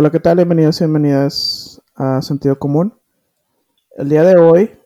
Hola, 0.00 0.10
¿qué 0.10 0.20
tal? 0.20 0.36
Bienvenidos 0.36 0.80
y 0.80 0.84
bienvenidas 0.84 1.82
a 1.96 2.22
Sentido 2.22 2.56
Común. 2.56 2.96
El 3.96 4.08
día 4.08 4.22
de 4.22 4.36
hoy 4.36 4.78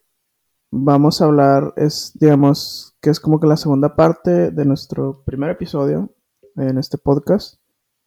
vamos 0.71 1.21
a 1.21 1.27
hablar, 1.27 1.75
es, 1.77 2.13
digamos, 2.19 2.97
que 3.03 3.11
es 3.11 3.21
como 3.21 3.39
que 3.39 3.47
la 3.47 3.59
segunda 3.59 3.95
parte 3.95 4.51
de 4.51 4.65
nuestro 4.65 5.23
primer 5.27 5.51
episodio 5.51 6.09
en 6.57 6.79
este 6.79 6.97
podcast, 6.97 7.61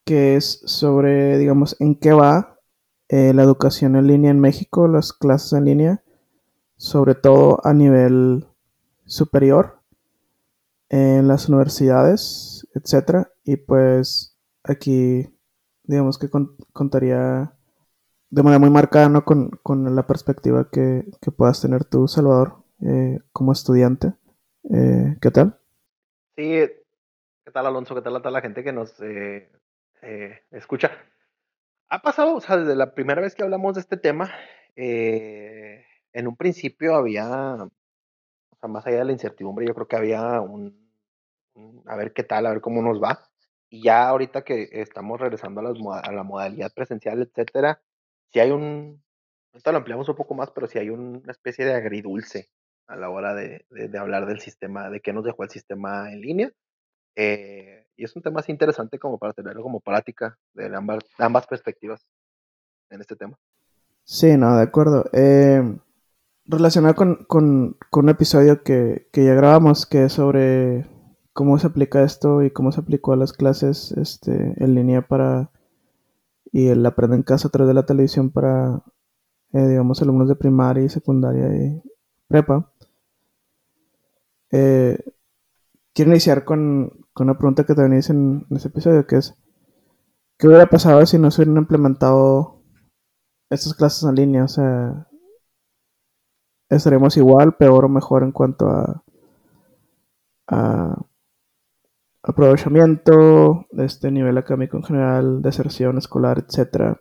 que 0.03 0.35
es 0.35 0.63
sobre, 0.65 1.37
digamos, 1.37 1.79
en 1.79 1.93
qué 1.93 2.11
va 2.11 2.59
eh, 3.09 3.35
la 3.35 3.43
educación 3.43 3.95
en 3.95 4.07
línea 4.07 4.31
en 4.31 4.39
México, 4.39 4.87
las 4.87 5.13
clases 5.13 5.53
en 5.53 5.65
línea, 5.65 6.03
sobre 6.75 7.13
todo 7.13 7.59
a 7.63 7.75
nivel 7.75 8.47
superior, 9.05 9.79
en 10.89 11.27
las 11.27 11.49
universidades, 11.49 12.67
etcétera. 12.73 13.31
Y 13.43 13.57
pues 13.57 14.39
aquí 14.63 15.34
digamos 15.87 16.17
que 16.17 16.29
contaría 16.73 17.53
de 18.29 18.43
manera 18.43 18.59
muy 18.59 18.69
marcada 18.69 19.09
¿no? 19.09 19.23
con, 19.23 19.95
la 19.95 20.07
perspectiva 20.07 20.69
que, 20.71 21.05
puedas 21.37 21.61
tener 21.61 21.85
tú, 21.85 22.07
Salvador, 22.07 22.63
eh, 22.81 23.19
como 23.31 23.51
estudiante. 23.51 24.13
Eh, 24.73 25.15
¿Qué 25.21 25.31
tal? 25.31 25.59
Sí, 26.35 26.43
¿qué 27.43 27.51
tal 27.53 27.67
Alonso? 27.67 27.95
¿Qué 27.95 28.01
tal 28.01 28.15
a 28.15 28.19
toda 28.19 28.31
la 28.31 28.41
gente 28.41 28.63
que 28.63 28.73
nos 28.73 28.99
eh, 29.01 29.49
escucha? 30.51 30.91
Ha 31.87 32.01
pasado, 32.01 32.35
o 32.35 32.41
sea, 32.41 32.57
desde 32.57 32.75
la 32.75 32.93
primera 32.93 33.21
vez 33.21 33.35
que 33.35 33.43
hablamos 33.43 33.75
de 33.75 33.81
este 33.81 33.97
tema, 33.97 34.31
en 34.75 36.27
un 36.27 36.35
principio 36.35 36.95
había, 36.95 37.55
o 37.55 38.55
sea, 38.59 38.67
más 38.67 38.85
allá 38.87 38.99
de 38.99 39.05
la 39.05 39.11
incertidumbre, 39.11 39.65
yo 39.65 39.73
creo 39.73 39.87
que 39.87 39.95
había 39.95 40.41
un 40.41 40.83
a 41.85 41.95
ver 41.95 42.11
qué 42.11 42.23
tal, 42.23 42.45
a 42.45 42.49
ver 42.49 42.59
cómo 42.59 42.81
nos 42.81 43.01
va 43.01 43.29
y 43.69 43.83
ya 43.83 44.07
ahorita 44.07 44.43
que 44.43 44.69
estamos 44.71 45.19
regresando 45.19 45.61
a, 45.61 45.63
las, 45.63 45.77
a 46.03 46.11
la 46.11 46.23
modalidad 46.23 46.71
presencial, 46.73 47.21
etcétera, 47.21 47.81
si 48.31 48.39
hay 48.39 48.51
un, 48.51 49.03
esto 49.53 49.71
lo 49.71 49.77
ampliamos 49.77 50.09
un 50.09 50.15
poco 50.15 50.35
más, 50.35 50.51
pero 50.51 50.67
si 50.67 50.77
hay 50.79 50.89
una 50.89 51.31
especie 51.31 51.65
de 51.65 51.73
agridulce 51.73 52.49
a 52.87 52.95
la 52.95 53.09
hora 53.09 53.33
de, 53.33 53.65
de, 53.69 53.97
hablar 53.97 54.25
del 54.27 54.39
sistema, 54.39 54.89
de 54.89 54.99
qué 54.99 55.13
nos 55.13 55.23
dejó 55.23 55.43
el 55.43 55.49
sistema 55.49 56.11
en 56.11 56.21
línea. 56.21 56.51
Eh, 57.15 57.87
y 57.95 58.03
es 58.03 58.15
un 58.15 58.21
tema 58.21 58.41
así 58.41 58.51
interesante 58.51 58.99
como 58.99 59.17
para 59.17 59.33
tenerlo 59.33 59.63
como 59.63 59.79
práctica 59.79 60.37
de 60.53 60.75
ambas, 60.75 61.03
ambas 61.17 61.47
perspectivas 61.47 62.05
en 62.89 63.01
este 63.01 63.15
tema. 63.15 63.39
Sí, 64.03 64.37
no, 64.37 64.57
de 64.57 64.63
acuerdo. 64.63 65.05
Eh, 65.13 65.63
relacionado 66.45 66.93
con, 66.95 67.23
con, 67.25 67.77
con, 67.89 68.05
un 68.05 68.09
episodio 68.09 68.61
que, 68.61 69.07
que 69.11 69.23
ya 69.23 69.33
grabamos, 69.33 69.85
que 69.85 70.03
es 70.03 70.13
sobre 70.13 70.85
cómo 71.35 71.59
se 71.59 71.67
aplica 71.67 72.01
esto 72.01 72.43
y 72.43 72.49
cómo 72.49 72.71
se 72.71 72.79
aplicó 72.79 73.11
a 73.11 73.17
las 73.17 73.33
clases 73.33 73.91
este, 73.97 74.53
en 74.63 74.73
línea 74.73 75.05
para 75.05 75.51
y 76.53 76.67
el 76.67 76.85
aprende 76.85 77.17
en 77.17 77.23
casa 77.23 77.49
a 77.49 77.51
través 77.51 77.67
de 77.67 77.73
la 77.73 77.85
televisión 77.85 78.31
para, 78.31 78.81
eh, 79.51 79.67
digamos, 79.67 80.01
alumnos 80.01 80.29
de 80.29 80.37
primaria 80.37 80.85
y 80.85 80.89
secundaria 80.89 81.53
y 81.53 81.83
prepa. 82.29 82.71
Eh, 84.49 84.97
quiero 85.93 86.11
iniciar 86.11 86.45
con, 86.45 87.05
una 87.19 87.37
pregunta 87.37 87.65
que 87.65 87.75
también 87.75 87.99
hice 87.99 88.13
en, 88.13 88.47
ese 88.51 88.69
episodio, 88.69 89.05
que 89.05 89.17
es, 89.17 89.35
¿qué 90.37 90.47
hubiera 90.47 90.67
pasado 90.67 91.05
si 91.05 91.19
no 91.19 91.31
se 91.31 91.41
hubieran 91.41 91.63
implementado 91.63 92.61
estas 93.49 93.73
clases 93.73 94.03
en 94.03 94.15
línea? 94.15 94.45
O 94.45 94.47
sea, 94.47 95.09
¿estaremos 96.69 97.17
igual, 97.17 97.57
peor 97.57 97.83
o 97.83 97.89
mejor 97.89 98.23
en 98.23 98.31
cuanto 98.31 98.69
a, 98.69 99.03
a 100.47 101.05
aprovechamiento, 102.27 103.67
este 103.77 104.11
nivel 104.11 104.37
académico 104.37 104.77
en 104.77 104.83
general, 104.83 105.41
deserción 105.41 105.97
escolar, 105.97 106.39
etcétera. 106.39 106.99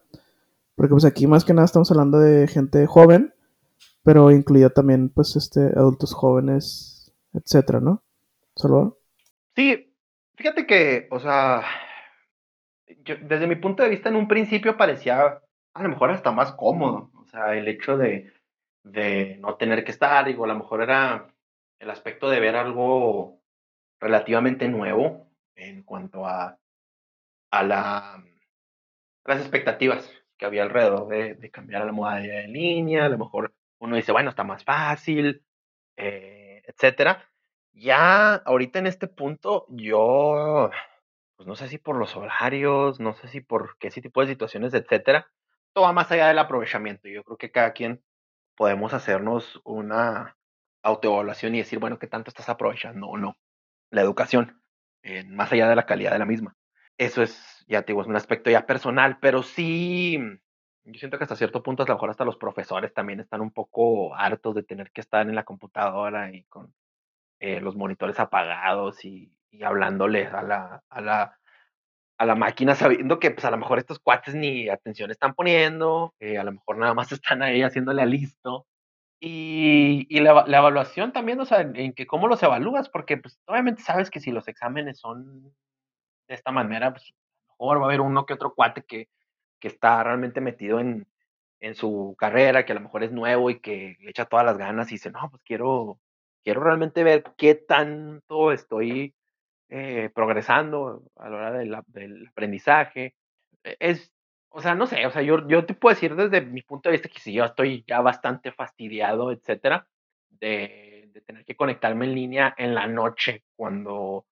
Porque 0.76 0.90
pues 0.90 1.04
aquí 1.04 1.26
más 1.26 1.44
que 1.44 1.54
nada 1.54 1.64
estamos 1.64 1.90
hablando 1.90 2.18
de 2.18 2.46
gente 2.46 2.86
joven, 2.86 3.34
pero 4.02 4.30
incluido 4.30 4.70
también 4.70 5.08
pues 5.08 5.36
este 5.36 5.60
adultos 5.60 6.12
jóvenes, 6.12 7.12
etcétera, 7.32 7.80
¿no? 7.80 8.02
¿Solo? 8.54 8.98
Sí, 9.56 9.94
fíjate 10.36 10.66
que, 10.66 11.08
o 11.10 11.18
sea, 11.18 11.62
desde 13.22 13.46
mi 13.46 13.56
punto 13.56 13.82
de 13.82 13.88
vista 13.88 14.10
en 14.10 14.16
un 14.16 14.28
principio 14.28 14.76
parecía 14.76 15.40
a 15.72 15.82
lo 15.82 15.88
mejor 15.88 16.10
hasta 16.10 16.32
más 16.32 16.52
cómodo, 16.52 17.10
o 17.14 17.26
sea, 17.26 17.54
el 17.54 17.66
hecho 17.66 17.96
de, 17.96 18.32
de 18.84 19.38
no 19.40 19.56
tener 19.56 19.84
que 19.84 19.90
estar, 19.90 20.24
digo, 20.24 20.44
a 20.44 20.48
lo 20.48 20.56
mejor 20.56 20.82
era 20.82 21.28
el 21.78 21.90
aspecto 21.90 22.28
de 22.28 22.40
ver 22.40 22.56
algo 22.56 23.40
relativamente 24.04 24.68
nuevo 24.68 25.30
en 25.54 25.82
cuanto 25.82 26.26
a, 26.26 26.58
a, 27.50 27.62
la, 27.62 28.22
las 29.24 29.40
expectativas 29.40 30.12
que 30.36 30.44
había 30.44 30.62
alrededor 30.62 31.08
de, 31.08 31.50
cambiar 31.50 31.80
a 31.82 31.86
la 31.86 31.92
modalidad 31.92 32.44
en 32.44 32.52
línea. 32.52 33.06
A 33.06 33.08
lo 33.08 33.16
mejor 33.16 33.54
uno 33.78 33.96
dice, 33.96 34.12
bueno, 34.12 34.28
está 34.28 34.44
más 34.44 34.62
fácil, 34.62 35.42
eh, 35.96 36.62
etcétera. 36.66 37.30
Ya 37.72 38.34
ahorita 38.34 38.78
en 38.78 38.88
este 38.88 39.08
punto, 39.08 39.64
yo, 39.70 40.70
pues 41.36 41.46
no 41.46 41.56
sé 41.56 41.68
si 41.68 41.78
por 41.78 41.96
los 41.96 42.14
horarios, 42.14 43.00
no 43.00 43.14
sé 43.14 43.28
si 43.28 43.40
por 43.40 43.78
qué 43.78 43.90
tipo 43.90 44.20
de 44.20 44.26
situaciones, 44.26 44.74
etcétera, 44.74 45.30
todo 45.72 45.84
va 45.84 45.92
más 45.94 46.12
allá 46.12 46.28
del 46.28 46.38
aprovechamiento. 46.38 47.08
Yo 47.08 47.24
creo 47.24 47.38
que 47.38 47.50
cada 47.50 47.72
quien 47.72 48.04
podemos 48.54 48.92
hacernos 48.92 49.62
una 49.64 50.36
autoevaluación 50.82 51.54
y 51.54 51.58
decir, 51.58 51.78
bueno, 51.78 51.98
¿qué 51.98 52.06
tanto 52.06 52.28
estás 52.28 52.50
aprovechando 52.50 53.06
o 53.06 53.16
no? 53.16 53.38
La 53.94 54.02
educación, 54.02 54.60
más 55.28 55.52
allá 55.52 55.68
de 55.68 55.76
la 55.76 55.86
calidad 55.86 56.12
de 56.12 56.18
la 56.18 56.26
misma. 56.26 56.56
Eso 56.98 57.22
es, 57.22 57.64
ya 57.66 57.82
te 57.82 57.88
digo, 57.92 58.02
es 58.02 58.08
un 58.08 58.16
aspecto 58.16 58.50
ya 58.50 58.66
personal, 58.66 59.18
pero 59.20 59.42
sí, 59.42 60.18
yo 60.84 60.98
siento 60.98 61.18
que 61.18 61.24
hasta 61.24 61.36
cierto 61.36 61.62
punto, 61.62 61.82
a 61.82 61.86
lo 61.86 61.94
mejor 61.94 62.10
hasta 62.10 62.24
los 62.24 62.36
profesores 62.36 62.92
también 62.92 63.20
están 63.20 63.40
un 63.40 63.50
poco 63.50 64.14
hartos 64.14 64.54
de 64.54 64.62
tener 64.62 64.90
que 64.92 65.00
estar 65.00 65.26
en 65.26 65.34
la 65.34 65.44
computadora 65.44 66.30
y 66.32 66.44
con 66.44 66.72
eh, 67.40 67.60
los 67.60 67.76
monitores 67.76 68.20
apagados 68.20 69.04
y, 69.04 69.30
hablándoles 69.62 70.32
a 70.34 70.42
la, 70.42 70.82
a 70.88 71.00
la, 71.00 71.38
a 72.18 72.26
la 72.26 72.34
máquina 72.34 72.74
sabiendo 72.74 73.20
que 73.20 73.30
pues 73.30 73.44
a 73.44 73.52
lo 73.52 73.56
mejor 73.56 73.78
estos 73.78 74.00
cuates 74.00 74.34
ni 74.34 74.68
atención 74.68 75.12
están 75.12 75.34
poniendo, 75.34 76.14
eh, 76.18 76.38
a 76.38 76.44
lo 76.44 76.52
mejor 76.52 76.78
nada 76.78 76.94
más 76.94 77.12
están 77.12 77.42
ahí 77.42 77.62
haciéndole 77.62 78.02
a 78.02 78.06
listo 78.06 78.66
y, 79.26 80.20
la, 80.20 80.44
evaluación 80.46 81.12
también, 81.12 81.40
o 81.40 81.46
sea, 81.46 81.62
en, 81.62 81.94
que 81.94 82.06
cómo 82.06 82.28
los 82.28 82.42
evalúas, 82.42 82.90
porque 82.90 83.16
pues 83.16 83.40
obviamente 83.46 83.82
sabes 83.82 84.10
que 84.10 84.20
si 84.20 84.30
los 84.30 84.48
exámenes 84.48 84.98
son 84.98 85.54
de 86.28 86.34
esta 86.34 86.52
manera, 86.52 86.92
pues 86.92 87.14
mejor 87.48 87.78
va 87.78 87.82
a 87.82 87.86
haber 87.86 88.02
uno 88.02 88.26
que 88.26 88.34
otro 88.34 88.54
cuate 88.54 88.82
que, 88.82 89.08
que 89.60 89.68
está 89.68 90.02
realmente 90.04 90.42
metido 90.42 90.78
en, 90.78 91.06
en 91.60 91.74
su 91.74 92.14
carrera, 92.18 92.66
que 92.66 92.72
a 92.72 92.74
lo 92.74 92.82
mejor 92.82 93.02
es 93.02 93.12
nuevo 93.12 93.48
y 93.48 93.60
que 93.60 93.96
le 94.00 94.10
echa 94.10 94.26
todas 94.26 94.44
las 94.44 94.58
ganas 94.58 94.90
y 94.90 94.96
dice, 94.96 95.10
no, 95.10 95.30
pues 95.30 95.42
quiero, 95.42 95.98
quiero 96.42 96.62
realmente 96.62 97.02
ver 97.02 97.24
qué 97.38 97.54
tanto 97.54 98.52
estoy 98.52 99.14
eh, 99.70 100.10
progresando 100.14 101.02
a 101.16 101.30
la 101.30 101.36
hora 101.36 101.52
del 101.52 101.74
aprendizaje. 101.74 103.14
E, 103.62 103.76
es, 103.80 104.12
o 104.56 104.60
sea, 104.62 104.76
no 104.76 104.86
sé, 104.86 105.04
o 105.04 105.10
sea, 105.10 105.22
yo, 105.22 105.46
yo 105.48 105.66
te 105.66 105.74
puedo 105.74 105.94
decir 105.94 106.14
desde 106.14 106.40
mi 106.40 106.62
punto 106.62 106.88
de 106.88 106.92
vista 106.92 107.08
que 107.08 107.18
si 107.18 107.32
yo 107.32 107.44
estoy 107.44 107.84
ya 107.88 108.00
bastante 108.00 108.52
fastidiado, 108.52 109.32
etcétera, 109.32 109.88
de, 110.30 111.10
tener 111.26 111.44
que 111.44 111.56
conectarme 111.56 112.06
en 112.06 112.14
línea 112.14 112.54
en 112.56 112.74
la 112.74 112.86
noche 112.86 113.44
cuando 113.56 114.26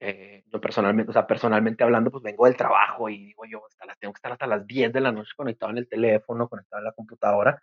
eh, 0.00 0.42
yo 0.52 0.60
personalmente, 0.60 1.10
o 1.10 1.12
sea, 1.12 1.26
personalmente 1.26 1.84
hablando, 1.84 2.10
pues 2.10 2.24
vengo 2.24 2.46
del 2.46 2.56
trabajo 2.56 3.08
y 3.08 3.26
digo 3.26 3.44
yo, 3.46 3.64
hasta 3.64 3.86
las, 3.86 3.98
tengo 4.00 4.12
que 4.12 4.18
estar 4.18 4.32
hasta 4.32 4.46
las 4.48 4.66
10 4.66 4.92
de 4.92 5.00
la 5.00 5.12
noche 5.12 5.32
conectado 5.36 5.70
en 5.70 5.78
el 5.78 5.88
teléfono, 5.88 6.48
conectado 6.48 6.80
en 6.80 6.86
la 6.86 6.92
computadora. 6.92 7.62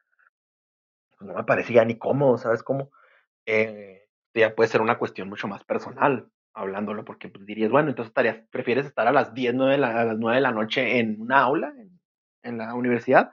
Pues 1.17 1.27
no 1.27 1.33
me 1.35 1.43
parecía 1.43 1.83
ni 1.83 1.97
cómodo, 1.97 2.37
¿sabes 2.37 2.63
cómo? 2.63 2.91
Eh, 3.45 4.07
ya 4.33 4.55
puede 4.55 4.69
ser 4.69 4.81
una 4.81 4.97
cuestión 4.97 5.29
mucho 5.29 5.47
más 5.49 5.63
personal 5.65 6.29
hablándolo, 6.57 7.05
porque 7.05 7.29
pues, 7.29 7.45
dirías, 7.45 7.71
bueno, 7.71 7.89
entonces 7.89 8.09
estarías, 8.09 8.37
prefieres 8.49 8.85
estar 8.85 9.07
a 9.07 9.11
las 9.11 9.33
10, 9.33 9.53
9 9.53 9.73
de 9.73 9.77
la, 9.77 10.01
a 10.01 10.05
las 10.05 10.17
9 10.17 10.35
de 10.35 10.41
la 10.41 10.51
noche 10.51 10.99
en 10.99 11.21
una 11.21 11.39
aula, 11.41 11.73
en 12.43 12.57
la 12.57 12.73
universidad. 12.73 13.31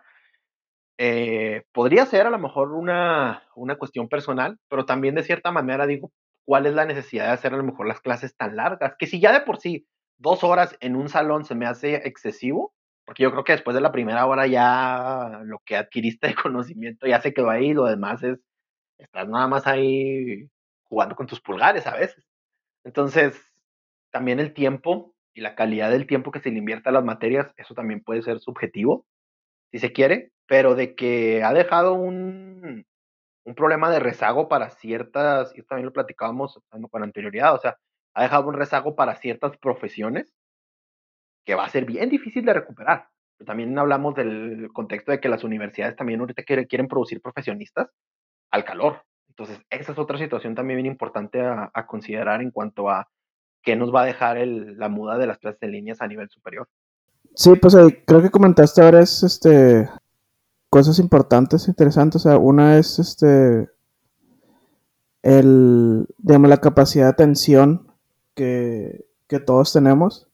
Eh, 0.98 1.64
podría 1.72 2.06
ser 2.06 2.26
a 2.26 2.30
lo 2.30 2.38
mejor 2.38 2.72
una, 2.72 3.42
una 3.56 3.76
cuestión 3.76 4.08
personal, 4.08 4.58
pero 4.68 4.86
también 4.86 5.14
de 5.16 5.24
cierta 5.24 5.50
manera 5.50 5.86
digo, 5.86 6.12
¿cuál 6.44 6.66
es 6.66 6.74
la 6.74 6.84
necesidad 6.84 7.26
de 7.26 7.32
hacer 7.32 7.54
a 7.54 7.56
lo 7.56 7.64
mejor 7.64 7.86
las 7.86 8.00
clases 8.00 8.36
tan 8.36 8.56
largas? 8.56 8.94
Que 8.98 9.06
si 9.06 9.20
ya 9.20 9.32
de 9.32 9.40
por 9.40 9.58
sí 9.58 9.86
dos 10.18 10.44
horas 10.44 10.76
en 10.80 10.96
un 10.96 11.08
salón 11.08 11.44
se 11.44 11.54
me 11.54 11.66
hace 11.66 11.96
excesivo, 12.06 12.72
porque 13.04 13.24
yo 13.24 13.32
creo 13.32 13.44
que 13.44 13.52
después 13.52 13.74
de 13.74 13.80
la 13.80 13.92
primera 13.92 14.26
hora 14.26 14.46
ya 14.46 15.40
lo 15.44 15.58
que 15.64 15.76
adquiriste 15.76 16.28
de 16.28 16.34
conocimiento 16.34 17.06
ya 17.06 17.20
se 17.20 17.34
quedó 17.34 17.50
ahí, 17.50 17.72
lo 17.74 17.86
demás 17.86 18.22
es, 18.22 18.38
estás 18.98 19.28
nada 19.28 19.48
más 19.48 19.66
ahí 19.66 20.48
jugando 20.84 21.16
con 21.16 21.26
tus 21.26 21.40
pulgares 21.40 21.86
a 21.86 21.96
veces. 21.96 22.24
Entonces, 22.84 23.40
también 24.10 24.40
el 24.40 24.54
tiempo 24.54 25.13
y 25.34 25.40
la 25.40 25.56
calidad 25.56 25.90
del 25.90 26.06
tiempo 26.06 26.30
que 26.30 26.40
se 26.40 26.50
le 26.50 26.58
invierte 26.58 26.88
a 26.88 26.92
las 26.92 27.04
materias, 27.04 27.52
eso 27.56 27.74
también 27.74 28.02
puede 28.02 28.22
ser 28.22 28.38
subjetivo, 28.38 29.04
si 29.72 29.80
se 29.80 29.92
quiere, 29.92 30.32
pero 30.46 30.76
de 30.76 30.94
que 30.94 31.42
ha 31.42 31.52
dejado 31.52 31.94
un, 31.94 32.86
un 33.44 33.54
problema 33.54 33.90
de 33.90 33.98
rezago 33.98 34.48
para 34.48 34.70
ciertas, 34.70 35.52
y 35.56 35.62
también 35.62 35.86
lo 35.86 35.92
platicábamos 35.92 36.60
con 36.90 37.02
anterioridad, 37.02 37.54
o 37.54 37.58
sea, 37.58 37.76
ha 38.14 38.22
dejado 38.22 38.48
un 38.48 38.54
rezago 38.54 38.94
para 38.94 39.16
ciertas 39.16 39.56
profesiones 39.58 40.26
que 41.44 41.56
va 41.56 41.64
a 41.64 41.68
ser 41.68 41.84
bien 41.84 42.08
difícil 42.08 42.44
de 42.44 42.54
recuperar. 42.54 43.08
también 43.44 43.76
hablamos 43.78 44.14
del 44.14 44.70
contexto 44.72 45.12
de 45.12 45.20
que 45.20 45.28
las 45.28 45.44
universidades 45.44 45.96
también 45.96 46.20
ahorita 46.20 46.44
quieren 46.44 46.88
producir 46.88 47.20
profesionistas 47.20 47.88
al 48.50 48.64
calor. 48.64 49.02
Entonces, 49.28 49.60
esa 49.68 49.92
es 49.92 49.98
otra 49.98 50.16
situación 50.16 50.54
también 50.54 50.78
bien 50.78 50.86
importante 50.86 51.40
a 51.42 51.86
considerar 51.86 52.40
en 52.40 52.52
cuanto 52.52 52.88
a 52.88 53.08
qué 53.64 53.76
nos 53.76 53.92
va 53.92 54.02
a 54.02 54.06
dejar 54.06 54.36
el, 54.36 54.78
la 54.78 54.88
muda 54.88 55.18
de 55.18 55.26
las 55.26 55.38
clases 55.38 55.62
en 55.62 55.72
líneas 55.72 56.00
a 56.00 56.06
nivel 56.06 56.28
superior. 56.30 56.68
Sí, 57.34 57.52
pues 57.60 57.76
creo 58.06 58.22
que 58.22 58.30
comentaste 58.30 58.82
ahora 58.82 59.00
es 59.00 59.22
este 59.22 59.88
cosas 60.70 60.98
importantes, 60.98 61.66
interesantes. 61.68 62.24
O 62.24 62.28
sea, 62.28 62.38
una 62.38 62.78
es 62.78 62.98
este 62.98 63.68
el 65.22 66.06
digamos 66.18 66.50
la 66.50 66.58
capacidad 66.58 67.06
de 67.06 67.10
atención 67.10 67.88
que, 68.34 69.06
que 69.26 69.40
todos 69.40 69.72
tenemos. 69.72 70.28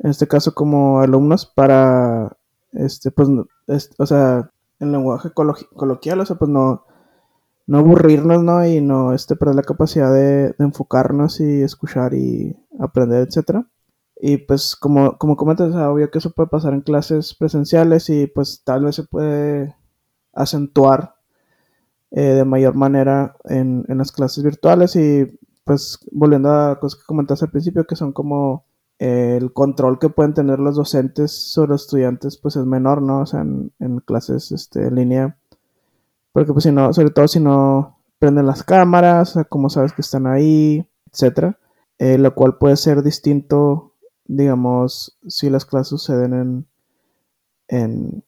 En 0.00 0.10
este 0.10 0.26
caso 0.26 0.54
como 0.54 1.00
alumnos 1.00 1.46
para 1.46 2.36
este 2.72 3.10
pues 3.10 3.28
o 3.98 4.06
sea, 4.06 4.50
en 4.80 4.92
lenguaje 4.92 5.30
coloquial, 5.32 6.20
o 6.20 6.26
sea, 6.26 6.36
pues 6.36 6.50
no 6.50 6.87
no 7.68 7.78
aburrirnos, 7.78 8.42
¿no? 8.42 8.66
Y 8.66 8.80
no 8.80 9.12
este 9.12 9.36
perder 9.36 9.54
la 9.56 9.62
capacidad 9.62 10.12
de, 10.12 10.54
enfocarnos 10.58 11.40
y 11.40 11.62
escuchar 11.62 12.14
y 12.14 12.56
aprender, 12.80 13.28
etcétera. 13.28 13.68
Y 14.20 14.38
pues 14.38 14.74
como, 14.74 15.18
como 15.18 15.36
comentas, 15.36 15.74
obvio 15.74 16.10
que 16.10 16.18
eso 16.18 16.32
puede 16.32 16.48
pasar 16.48 16.72
en 16.72 16.80
clases 16.80 17.34
presenciales 17.34 18.08
y 18.10 18.26
pues 18.26 18.62
tal 18.64 18.84
vez 18.84 18.96
se 18.96 19.04
puede 19.04 19.76
acentuar 20.32 21.16
eh, 22.10 22.22
de 22.22 22.44
mayor 22.46 22.74
manera 22.74 23.36
en, 23.44 23.84
en, 23.88 23.98
las 23.98 24.12
clases 24.12 24.42
virtuales 24.42 24.96
y 24.96 25.38
pues 25.64 25.98
volviendo 26.10 26.50
a 26.50 26.80
cosas 26.80 27.00
que 27.00 27.06
comentaste 27.06 27.44
al 27.44 27.50
principio 27.50 27.86
que 27.86 27.96
son 27.96 28.12
como 28.12 28.64
eh, 28.98 29.36
el 29.38 29.52
control 29.52 29.98
que 29.98 30.08
pueden 30.08 30.34
tener 30.34 30.58
los 30.58 30.76
docentes 30.76 31.32
sobre 31.32 31.72
los 31.72 31.82
estudiantes 31.82 32.38
pues 32.38 32.56
es 32.56 32.64
menor, 32.64 33.02
¿no? 33.02 33.20
O 33.20 33.26
sea, 33.26 33.42
en, 33.42 33.72
en 33.78 34.00
clases 34.00 34.52
este, 34.52 34.86
en 34.86 34.94
línea. 34.94 35.38
Porque 36.38 36.52
pues 36.52 36.64
si 36.64 36.72
no, 36.72 36.92
sobre 36.92 37.10
todo 37.10 37.28
si 37.28 37.40
no 37.40 37.98
prenden 38.18 38.46
las 38.46 38.62
cámaras, 38.62 39.38
como 39.48 39.70
sabes 39.70 39.92
que 39.92 40.02
están 40.02 40.26
ahí, 40.26 40.86
etcétera. 41.12 41.58
Eh, 41.98 42.16
lo 42.16 42.34
cual 42.34 42.58
puede 42.58 42.76
ser 42.76 43.02
distinto 43.02 43.88
digamos, 44.28 45.18
si 45.26 45.50
las 45.50 45.64
clases 45.64 45.88
suceden 45.88 46.34
en, 46.34 46.68
en, 47.66 48.24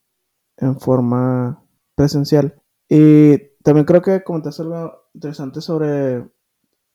en 0.56 0.80
forma 0.80 1.62
presencial. 1.94 2.60
Y 2.88 3.38
también 3.62 3.84
creo 3.84 4.02
que 4.02 4.24
comentaste 4.24 4.62
algo 4.62 5.04
interesante 5.14 5.60
sobre 5.60 6.26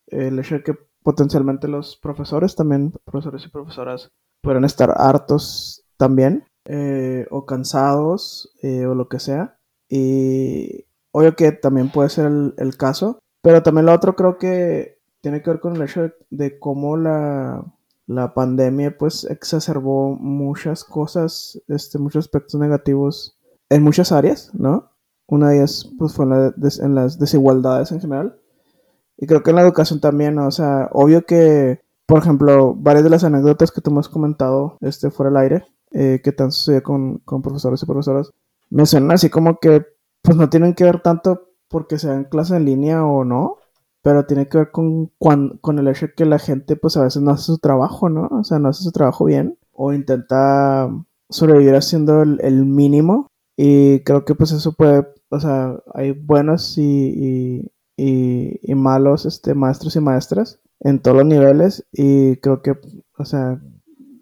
el 0.08 0.40
hecho 0.40 0.56
de 0.56 0.64
que 0.64 0.78
potencialmente 1.04 1.68
los 1.68 1.96
profesores 1.98 2.56
también, 2.56 2.92
profesores 3.06 3.46
y 3.46 3.50
profesoras, 3.50 4.12
pueden 4.42 4.66
estar 4.66 4.94
hartos 4.98 5.86
también, 5.98 6.46
eh, 6.66 7.28
o 7.30 7.46
cansados, 7.46 8.52
eh, 8.64 8.88
o 8.88 8.96
lo 8.96 9.08
que 9.08 9.20
sea. 9.20 9.60
Y 9.88 10.86
obvio 11.18 11.34
que 11.34 11.54
también 11.54 11.90
puede 11.90 12.10
ser 12.10 12.26
el, 12.26 12.54
el, 12.58 12.76
caso, 12.76 13.20
pero 13.42 13.64
también 13.64 13.86
lo 13.86 13.94
otro 13.94 14.18
creo 14.18 14.38
que 14.38 15.00
tiene 15.22 15.42
que 15.42 15.50
ver 15.50 15.62
con 15.62 15.78
el 15.78 15.82
hecho 15.82 16.02
de, 16.02 16.14
de 16.30 16.60
cómo 16.60 16.98
la, 16.98 17.64
la 18.06 18.34
pandemia 18.34 18.98
pues 18.98 19.24
exacerbó 19.24 20.14
muchas 20.18 20.84
cosas, 20.84 21.62
este, 21.70 22.00
muchos 22.00 22.26
aspectos 22.26 22.60
negativos 22.60 23.38
en 23.70 23.82
muchas 23.82 24.12
áreas, 24.12 24.52
¿no? 24.54 24.92
Una 25.26 25.52
de 25.52 25.60
ellas 25.60 25.90
pues 25.98 26.14
fue 26.14 26.26
en, 26.26 26.96
las 26.96 27.18
desigualdades 27.18 27.94
en 27.94 28.02
general. 28.02 28.38
Y 29.18 29.26
creo 29.26 29.42
que 29.42 29.52
en 29.52 29.56
la 29.56 29.62
educación 29.62 30.02
también, 30.02 30.36
¿no? 30.36 30.48
o 30.48 30.52
sea, 30.52 30.90
obvio 30.92 31.26
que, 31.26 31.80
por 32.06 32.20
ejemplo, 32.20 32.76
varias 32.76 33.06
de 33.06 33.10
las 33.10 33.24
anécdotas 33.24 33.72
que 33.72 33.80
tú 33.80 33.90
me 33.90 34.02
has 34.02 34.10
comentado 34.10 34.78
este, 34.82 35.12
fuera 35.12 35.30
del 35.30 35.38
aire, 35.38 35.68
eh, 35.92 36.20
que 36.22 36.34
te 36.34 36.44
han 36.44 36.52
sucedido 36.52 36.84
con, 36.84 37.20
con 37.20 37.42
profesores 37.42 37.82
y 37.82 37.86
profesoras, 37.86 38.32
me 38.70 38.86
suenan 38.86 39.12
así 39.12 39.30
como 39.30 39.60
que 39.60 39.95
pues 40.26 40.38
no 40.38 40.50
tienen 40.50 40.74
que 40.74 40.84
ver 40.84 41.02
tanto 41.02 41.50
porque 41.70 42.00
sean 42.00 42.26
clases 42.26 42.58
en 42.58 42.66
línea 42.66 43.06
o 43.06 43.24
no, 43.24 43.58
pero 44.02 44.26
tiene 44.26 44.48
que 44.48 44.58
ver 44.60 44.72
con, 44.72 45.12
con, 45.18 45.80
el 45.80 45.88
hecho 45.88 46.08
de 46.08 46.14
que 46.14 46.26
la 46.26 46.40
gente 46.40 46.76
pues 46.76 46.98
a 46.98 47.04
veces 47.04 47.22
no 47.22 47.32
hace 47.32 47.44
su 47.46 47.58
trabajo, 47.58 48.10
¿no? 48.10 48.28
O 48.32 48.44
sea, 48.44 48.60
no 48.60 48.70
hace 48.70 48.84
su 48.84 48.92
trabajo 48.92 49.26
bien 49.26 49.58
o 49.72 49.94
intenta 49.94 50.90
sobrevivir 51.30 51.76
haciendo 51.76 52.22
el, 52.22 52.66
mínimo 52.66 53.32
y 53.58 54.02
creo 54.02 54.26
que 54.26 54.36
pues 54.36 54.52
eso 54.52 54.74
puede, 54.74 55.08
o 55.30 55.40
sea, 55.40 55.78
hay 55.94 56.12
buenos 56.12 56.78
y, 56.78 57.72
y, 57.98 58.60
y, 58.62 58.76
malos 58.76 59.26
este, 59.26 59.54
maestros 59.56 59.96
y 59.96 60.00
maestras 60.02 60.60
en 60.82 61.00
todos 61.00 61.18
los 61.18 61.26
niveles 61.26 61.86
y 61.92 62.38
creo 62.38 62.62
que, 62.62 62.78
o 63.18 63.26
sea, 63.26 63.60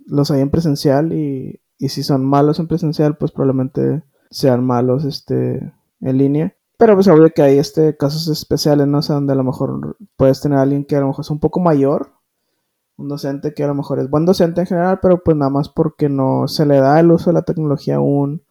los 0.08 0.32
hay 0.32 0.42
en 0.42 0.50
presencial 0.50 1.14
y, 1.14 1.62
y 1.78 1.90
si 1.90 2.04
son 2.04 2.26
malos 2.26 2.60
en 2.60 2.68
presencial 2.68 3.18
pues 3.18 3.32
probablemente 3.32 4.04
sean 4.30 4.66
malos 4.66 5.06
este, 5.06 5.74
en 6.04 6.18
línea 6.18 6.56
pero 6.84 6.96
pues 6.96 7.08
obvio 7.08 7.30
que 7.34 7.42
hay 7.42 7.60
este, 7.60 7.96
casos 7.96 8.28
especiales, 8.28 8.88
¿no? 8.88 9.02
sé, 9.02 9.14
donde 9.14 9.32
a 9.32 9.38
lo 9.38 9.46
mejor 9.46 9.96
puedes 10.18 10.42
tener 10.42 10.58
a 10.58 10.64
alguien 10.64 10.84
que 10.84 10.98
a 10.98 11.00
lo 11.00 11.08
mejor 11.08 11.24
es 11.24 11.30
un 11.32 11.40
poco 11.40 11.62
mayor, 11.62 12.12
un 12.98 13.08
docente 13.08 13.54
que 13.54 13.64
a 13.64 13.68
lo 13.68 13.76
mejor 13.76 14.00
es 14.00 14.10
buen 14.10 14.26
docente 14.26 14.62
en 14.62 14.68
general, 14.68 15.00
pero 15.02 15.24
pues 15.24 15.38
nada 15.38 15.50
más 15.50 15.70
porque 15.70 16.10
no 16.10 16.48
se 16.50 16.66
le 16.66 16.82
da 16.82 17.00
el 17.00 17.12
uso 17.12 17.30
de 17.30 17.36
la 17.36 17.44
tecnología 17.44 17.96
aún, 17.96 18.44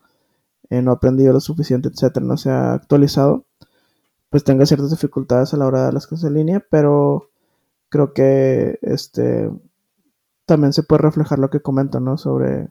eh, 0.71 0.83
no 0.83 0.93
ha 0.93 0.95
aprendido 0.95 1.35
lo 1.35 1.41
suficiente, 1.41 1.89
etcétera, 1.91 2.25
no 2.25 2.39
se 2.39 2.51
ha 2.51 2.75
actualizado, 2.75 3.45
pues 4.31 4.45
tenga 4.45 4.67
ciertas 4.67 4.91
dificultades 4.91 5.53
a 5.55 5.59
la 5.59 5.67
hora 5.67 5.81
de 5.81 5.85
dar 5.85 5.95
las 5.95 6.07
cosas 6.07 6.29
en 6.29 6.35
línea, 6.35 6.65
pero 6.71 7.31
creo 7.91 8.15
que 8.15 8.79
este 8.83 9.51
también 10.47 10.73
se 10.73 10.85
puede 10.85 11.03
reflejar 11.03 11.39
lo 11.39 11.51
que 11.51 11.61
comento, 11.61 12.01
¿no? 12.01 12.17
Sobre 12.19 12.71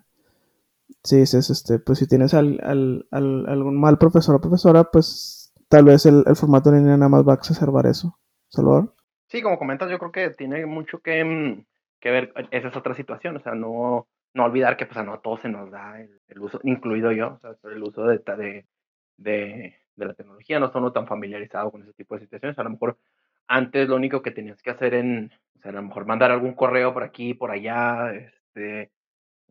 si 1.03 1.17
dices, 1.17 1.49
este, 1.49 1.79
pues 1.79 1.99
si 1.99 2.07
tienes 2.07 2.33
al, 2.33 2.59
al, 2.63 3.07
al, 3.11 3.45
algún 3.47 3.79
mal 3.79 3.97
profesor 3.97 4.35
o 4.35 4.41
profesora, 4.41 4.85
pues 4.85 5.53
tal 5.69 5.85
vez 5.85 6.05
el, 6.05 6.23
formato 6.35 6.69
en 6.69 6.77
línea 6.77 6.97
nada 6.97 7.09
más 7.09 7.27
va 7.27 7.33
a 7.33 7.35
exacerbar 7.35 7.85
eso. 7.87 8.19
Salvador. 8.49 8.93
Sí, 9.27 9.41
como 9.41 9.57
comentas, 9.57 9.89
yo 9.89 9.97
creo 9.97 10.11
que 10.11 10.29
tiene 10.31 10.65
mucho 10.65 10.99
que, 10.99 11.23
mm, 11.23 11.65
que 11.99 12.11
ver, 12.11 12.33
esa 12.51 12.67
es 12.67 12.75
otra 12.75 12.93
situación, 12.93 13.37
o 13.37 13.39
sea, 13.39 13.55
no, 13.55 14.07
no 14.33 14.43
olvidar 14.43 14.75
que 14.77 14.85
pues 14.85 14.97
a 14.97 15.03
no 15.03 15.13
a 15.13 15.21
todos 15.21 15.41
se 15.41 15.49
nos 15.49 15.71
da 15.71 16.01
el, 16.01 16.39
uso, 16.39 16.59
incluido 16.63 17.11
yo, 17.13 17.39
o 17.41 17.55
sea, 17.55 17.71
el 17.71 17.83
uso 17.83 18.03
de, 18.03 18.17
de, 18.17 18.65
de, 19.17 19.75
de 19.95 20.05
la 20.05 20.13
tecnología, 20.13 20.59
no 20.59 20.65
estamos 20.67 20.91
tan 20.93 21.07
familiarizados 21.07 21.71
con 21.71 21.83
ese 21.83 21.93
tipo 21.93 22.15
de 22.15 22.21
situaciones, 22.21 22.59
a 22.59 22.63
lo 22.63 22.71
mejor 22.71 22.97
antes 23.47 23.87
lo 23.87 23.95
único 23.95 24.21
que 24.21 24.31
tenías 24.31 24.61
que 24.61 24.71
hacer 24.71 24.93
en, 24.93 25.31
o 25.57 25.61
sea, 25.61 25.71
a 25.71 25.75
lo 25.75 25.83
mejor 25.83 26.05
mandar 26.05 26.31
algún 26.31 26.53
correo 26.53 26.93
por 26.93 27.03
aquí, 27.03 27.33
por 27.33 27.51
allá, 27.51 28.13
este, 28.13 28.91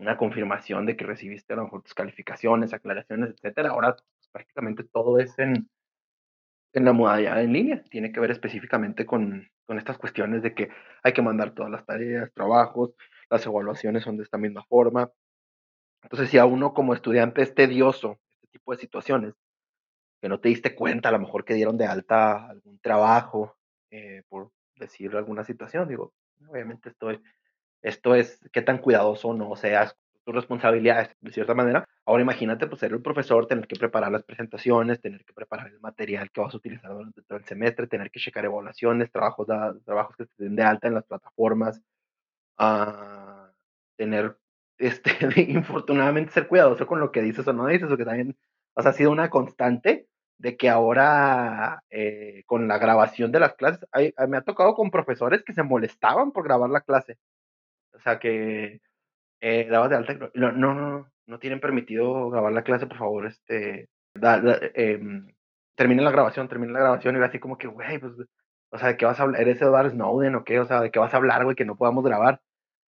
una 0.00 0.16
confirmación 0.16 0.86
de 0.86 0.96
que 0.96 1.04
recibiste 1.04 1.52
a 1.52 1.56
lo 1.56 1.64
mejor 1.64 1.82
tus 1.82 1.94
calificaciones, 1.94 2.72
aclaraciones, 2.72 3.30
etcétera, 3.30 3.70
ahora 3.70 3.96
pues, 3.96 4.28
prácticamente 4.32 4.82
todo 4.84 5.18
es 5.18 5.38
en, 5.38 5.68
en 6.72 6.84
la 6.86 6.92
modalidad 6.94 7.42
en 7.42 7.52
línea. 7.52 7.84
Tiene 7.84 8.10
que 8.10 8.18
ver 8.18 8.30
específicamente 8.30 9.04
con, 9.04 9.46
con 9.66 9.78
estas 9.78 9.98
cuestiones 9.98 10.42
de 10.42 10.54
que 10.54 10.70
hay 11.02 11.12
que 11.12 11.20
mandar 11.20 11.52
todas 11.52 11.70
las 11.70 11.84
tareas, 11.84 12.32
trabajos, 12.32 12.94
las 13.28 13.44
evaluaciones 13.44 14.02
son 14.02 14.16
de 14.16 14.22
esta 14.22 14.38
misma 14.38 14.64
forma. 14.64 15.10
Entonces, 16.02 16.30
si 16.30 16.38
a 16.38 16.46
uno 16.46 16.72
como 16.72 16.94
estudiante 16.94 17.42
es 17.42 17.54
tedioso 17.54 18.18
este 18.30 18.46
tipo 18.48 18.72
de 18.72 18.78
situaciones, 18.78 19.34
que 20.22 20.30
no 20.30 20.40
te 20.40 20.48
diste 20.48 20.74
cuenta 20.74 21.10
a 21.10 21.12
lo 21.12 21.18
mejor 21.18 21.44
que 21.44 21.54
dieron 21.54 21.76
de 21.76 21.84
alta 21.84 22.48
algún 22.48 22.78
trabajo, 22.78 23.56
eh, 23.90 24.22
por 24.30 24.50
decir 24.76 25.14
alguna 25.14 25.44
situación, 25.44 25.88
digo, 25.88 26.14
obviamente 26.48 26.88
estoy, 26.88 27.20
esto 27.82 28.14
es 28.14 28.40
qué 28.52 28.62
tan 28.62 28.78
cuidadoso 28.78 29.34
no 29.34 29.54
seas 29.56 29.96
tus 30.24 30.34
responsabilidades, 30.34 31.10
de 31.20 31.32
cierta 31.32 31.54
manera. 31.54 31.86
Ahora 32.04 32.22
imagínate, 32.22 32.66
pues, 32.66 32.80
ser 32.80 32.92
el 32.92 33.02
profesor, 33.02 33.46
tener 33.46 33.66
que 33.66 33.76
preparar 33.76 34.12
las 34.12 34.24
presentaciones, 34.24 35.00
tener 35.00 35.24
que 35.24 35.32
preparar 35.32 35.68
el 35.68 35.80
material 35.80 36.30
que 36.30 36.40
vas 36.40 36.54
a 36.54 36.56
utilizar 36.58 36.92
durante 36.92 37.22
todo 37.22 37.38
el 37.38 37.44
semestre, 37.44 37.86
tener 37.86 38.10
que 38.10 38.20
checar 38.20 38.44
evaluaciones, 38.44 39.10
trabajos, 39.10 39.46
trabajos 39.84 40.16
que 40.16 40.26
den 40.38 40.56
de 40.56 40.62
alta 40.62 40.88
en 40.88 40.94
las 40.94 41.04
plataformas, 41.04 41.80
a 42.58 43.50
tener, 43.96 44.36
este, 44.78 45.42
infortunadamente, 45.42 46.32
ser 46.32 46.48
cuidadoso 46.48 46.86
con 46.86 47.00
lo 47.00 47.12
que 47.12 47.22
dices 47.22 47.46
o 47.48 47.52
no 47.52 47.66
dices, 47.66 47.90
o 47.90 47.96
que 47.96 48.04
también, 48.04 48.36
o 48.74 48.80
ha 48.80 48.92
sido 48.92 49.10
una 49.10 49.30
constante 49.30 50.06
de 50.38 50.56
que 50.56 50.70
ahora 50.70 51.82
eh, 51.90 52.44
con 52.46 52.66
la 52.66 52.78
grabación 52.78 53.30
de 53.30 53.40
las 53.40 53.54
clases, 53.54 53.86
me 54.28 54.38
ha 54.38 54.42
tocado 54.42 54.74
con 54.74 54.90
profesores 54.90 55.42
que 55.44 55.52
se 55.52 55.62
molestaban 55.62 56.32
por 56.32 56.44
grabar 56.44 56.70
la 56.70 56.80
clase. 56.80 57.18
O 58.00 58.02
sea, 58.02 58.18
que 58.18 58.80
eh, 59.40 59.68
dabas 59.70 59.90
de 59.90 59.96
alta. 59.96 60.30
No, 60.34 60.52
no, 60.52 60.74
no, 60.74 61.10
no 61.26 61.38
tienen 61.38 61.60
permitido 61.60 62.30
grabar 62.30 62.52
la 62.52 62.64
clase, 62.64 62.86
por 62.86 62.98
favor, 62.98 63.26
este. 63.26 63.88
Em, 64.74 65.28
terminen 65.76 66.04
la 66.04 66.10
grabación, 66.10 66.48
terminen 66.48 66.72
la 66.72 66.80
grabación. 66.80 67.14
Y 67.14 67.18
era 67.18 67.26
así 67.26 67.38
como 67.38 67.58
que, 67.58 67.66
güey, 67.68 67.98
pues, 67.98 68.12
o 68.70 68.78
sea, 68.78 68.88
¿de 68.88 68.96
qué 68.96 69.04
vas 69.06 69.20
a 69.20 69.24
hablar? 69.24 69.40
¿Eres 69.42 69.60
Edward 69.60 69.90
Snowden 69.90 70.34
o 70.36 70.44
qué? 70.44 70.60
O 70.60 70.64
sea, 70.66 70.80
¿de 70.80 70.90
qué 70.90 70.98
vas 70.98 71.12
a 71.14 71.16
hablar, 71.18 71.44
güey, 71.44 71.56
que 71.56 71.64
no 71.64 71.76
podamos 71.76 72.04
grabar? 72.04 72.40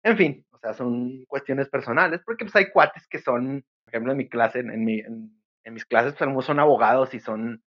En 0.02 0.16
fin, 0.16 0.46
o 0.50 0.58
sea, 0.58 0.74
son 0.74 1.24
cuestiones 1.26 1.68
personales, 1.68 2.22
porque 2.24 2.44
pues 2.44 2.56
hay 2.56 2.70
cuates 2.70 3.06
que 3.08 3.18
son, 3.18 3.64
por 3.84 3.88
ejemplo, 3.94 4.12
en 4.12 4.18
mi 4.18 4.28
clase, 4.28 4.60
en, 4.60 4.84
mi, 4.84 5.00
en, 5.00 5.32
mis 5.72 5.84
clases, 5.84 6.14
pues 6.14 6.46
son 6.46 6.60
abogados 6.60 7.14
y 7.14 7.20
son 7.20 7.62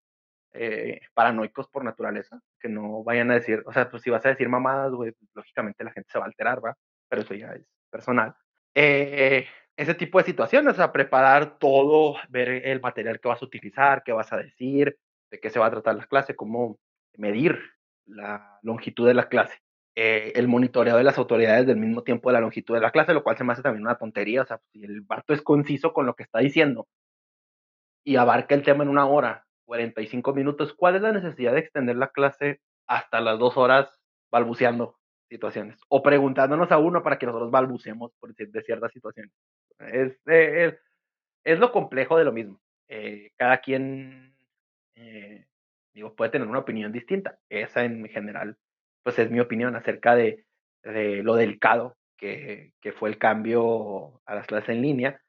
eh, 0.52 1.00
paranoicos 1.14 1.68
por 1.68 1.84
naturaleza, 1.84 2.40
que 2.60 2.68
no 2.68 3.02
vayan 3.04 3.30
a 3.30 3.34
decir, 3.34 3.62
o 3.66 3.72
sea, 3.72 3.90
pues 3.90 4.02
si 4.02 4.10
vas 4.10 4.24
a 4.26 4.30
decir 4.30 4.48
mamadas, 4.48 4.92
güey, 4.92 5.14
lógicamente 5.34 5.84
la 5.84 5.92
gente 5.92 6.10
se 6.10 6.18
va 6.18 6.24
a 6.24 6.28
alterar, 6.28 6.64
¿va? 6.64 6.76
Pero 7.12 7.24
eso 7.24 7.34
ya 7.34 7.52
es 7.52 7.66
personal. 7.90 8.34
Eh, 8.74 9.46
ese 9.76 9.92
tipo 9.92 10.16
de 10.16 10.24
situaciones, 10.24 10.72
o 10.72 10.76
sea, 10.76 10.92
preparar 10.92 11.58
todo, 11.58 12.16
ver 12.30 12.66
el 12.66 12.80
material 12.80 13.20
que 13.20 13.28
vas 13.28 13.42
a 13.42 13.44
utilizar, 13.44 14.02
qué 14.02 14.12
vas 14.12 14.32
a 14.32 14.38
decir, 14.38 14.96
de 15.30 15.38
qué 15.38 15.50
se 15.50 15.58
va 15.58 15.66
a 15.66 15.70
tratar 15.70 15.96
la 15.96 16.06
clase, 16.06 16.34
cómo 16.34 16.78
medir 17.18 17.60
la 18.06 18.58
longitud 18.62 19.06
de 19.06 19.12
la 19.12 19.28
clase. 19.28 19.58
Eh, 19.94 20.32
el 20.36 20.48
monitoreo 20.48 20.96
de 20.96 21.04
las 21.04 21.18
autoridades 21.18 21.66
del 21.66 21.76
mismo 21.76 22.02
tiempo 22.02 22.30
de 22.30 22.32
la 22.32 22.40
longitud 22.40 22.72
de 22.72 22.80
la 22.80 22.92
clase, 22.92 23.12
lo 23.12 23.22
cual 23.22 23.36
se 23.36 23.44
me 23.44 23.52
hace 23.52 23.60
también 23.60 23.84
una 23.84 23.98
tontería. 23.98 24.40
O 24.40 24.46
sea, 24.46 24.58
si 24.72 24.82
el 24.82 25.02
vato 25.02 25.34
es 25.34 25.42
conciso 25.42 25.92
con 25.92 26.06
lo 26.06 26.14
que 26.14 26.22
está 26.22 26.38
diciendo 26.38 26.88
y 28.06 28.16
abarca 28.16 28.54
el 28.54 28.62
tema 28.62 28.84
en 28.84 28.88
una 28.88 29.04
hora, 29.04 29.44
45 29.66 30.32
minutos, 30.32 30.72
¿cuál 30.72 30.96
es 30.96 31.02
la 31.02 31.12
necesidad 31.12 31.52
de 31.52 31.60
extender 31.60 31.96
la 31.96 32.08
clase 32.08 32.62
hasta 32.86 33.20
las 33.20 33.38
dos 33.38 33.58
horas 33.58 33.90
balbuceando 34.30 34.96
situaciones? 35.32 35.78
O 35.88 36.02
preguntándonos 36.02 36.70
a 36.70 36.78
uno 36.78 37.02
para 37.02 37.18
que 37.18 37.26
nosotros 37.26 37.50
balbuceemos 37.50 38.12
por 38.20 38.30
decir, 38.30 38.50
de 38.50 38.62
ciertas 38.62 38.92
situaciones. 38.92 39.32
Es, 39.78 40.20
eh, 40.26 40.78
es, 41.44 41.58
lo 41.58 41.72
complejo 41.72 42.16
de 42.16 42.24
lo 42.24 42.32
mismo. 42.32 42.60
Eh, 42.88 43.32
cada 43.36 43.58
quien, 43.58 44.36
digo, 45.94 46.14
puede 46.14 46.30
tener 46.30 46.46
una 46.46 46.60
opinión 46.60 46.92
distinta. 46.92 47.38
Esa 47.48 47.84
en 47.84 48.06
general 48.08 48.56
pues 49.02 49.18
es 49.18 49.30
mi 49.30 49.40
opinión 49.40 49.76
acerca 49.76 50.14
de, 50.14 50.44
lo 50.84 51.34
delicado 51.34 51.96
que, 52.16 52.72
fue 52.98 53.08
el 53.08 53.18
cambio 53.18 54.20
a 54.26 54.34
las 54.34 54.46
clases 54.46 54.70
en 54.70 54.82
línea. 54.82 55.20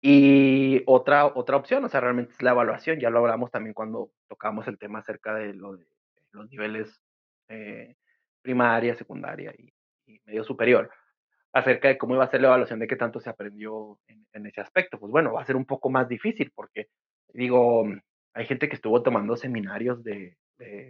Y 0.00 0.82
otra, 0.86 1.26
otra 1.26 1.56
opción, 1.56 1.84
o 1.84 1.88
sea, 1.88 2.00
realmente 2.00 2.32
es 2.32 2.42
la 2.42 2.52
evaluación. 2.52 3.00
Ya 3.00 3.10
lo 3.10 3.18
hablamos 3.18 3.50
también 3.50 3.74
cuando 3.74 4.12
tocamos 4.28 4.68
el 4.68 4.78
tema 4.78 5.00
acerca 5.00 5.34
de, 5.34 5.54
lo 5.54 5.76
de 5.76 5.86
los 6.30 6.48
niveles 6.50 7.00
eh, 7.48 7.96
primaria, 8.48 8.96
secundaria 8.96 9.52
y, 9.58 9.70
medio 10.24 10.42
superior, 10.42 10.90
acerca 11.52 11.88
de 11.88 11.98
cómo 11.98 12.14
iba 12.14 12.24
a 12.24 12.30
ser 12.30 12.40
la 12.40 12.48
evaluación 12.48 12.78
de 12.78 12.86
qué 12.86 12.96
tanto 12.96 13.20
se 13.20 13.28
aprendió 13.28 13.98
en, 14.06 14.46
ese 14.46 14.62
aspecto. 14.62 14.98
Pues 14.98 15.12
bueno, 15.12 15.34
va 15.34 15.42
a 15.42 15.46
ser 15.46 15.56
un 15.56 15.66
poco 15.66 15.90
más 15.90 16.08
difícil 16.08 16.50
porque, 16.54 16.88
digo, 17.34 17.84
hay 18.32 18.46
gente 18.46 18.68
que 18.68 18.76
estuvo 18.76 19.02
tomando 19.02 19.36
seminarios 19.36 20.02
de, 20.02 20.36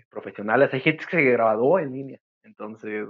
profesionales, 0.08 0.72
hay 0.72 0.80
gente 0.80 1.04
que 1.04 1.16
se 1.16 1.22
graduó 1.24 1.80
en 1.80 1.92
línea, 1.92 2.20
entonces, 2.44 3.08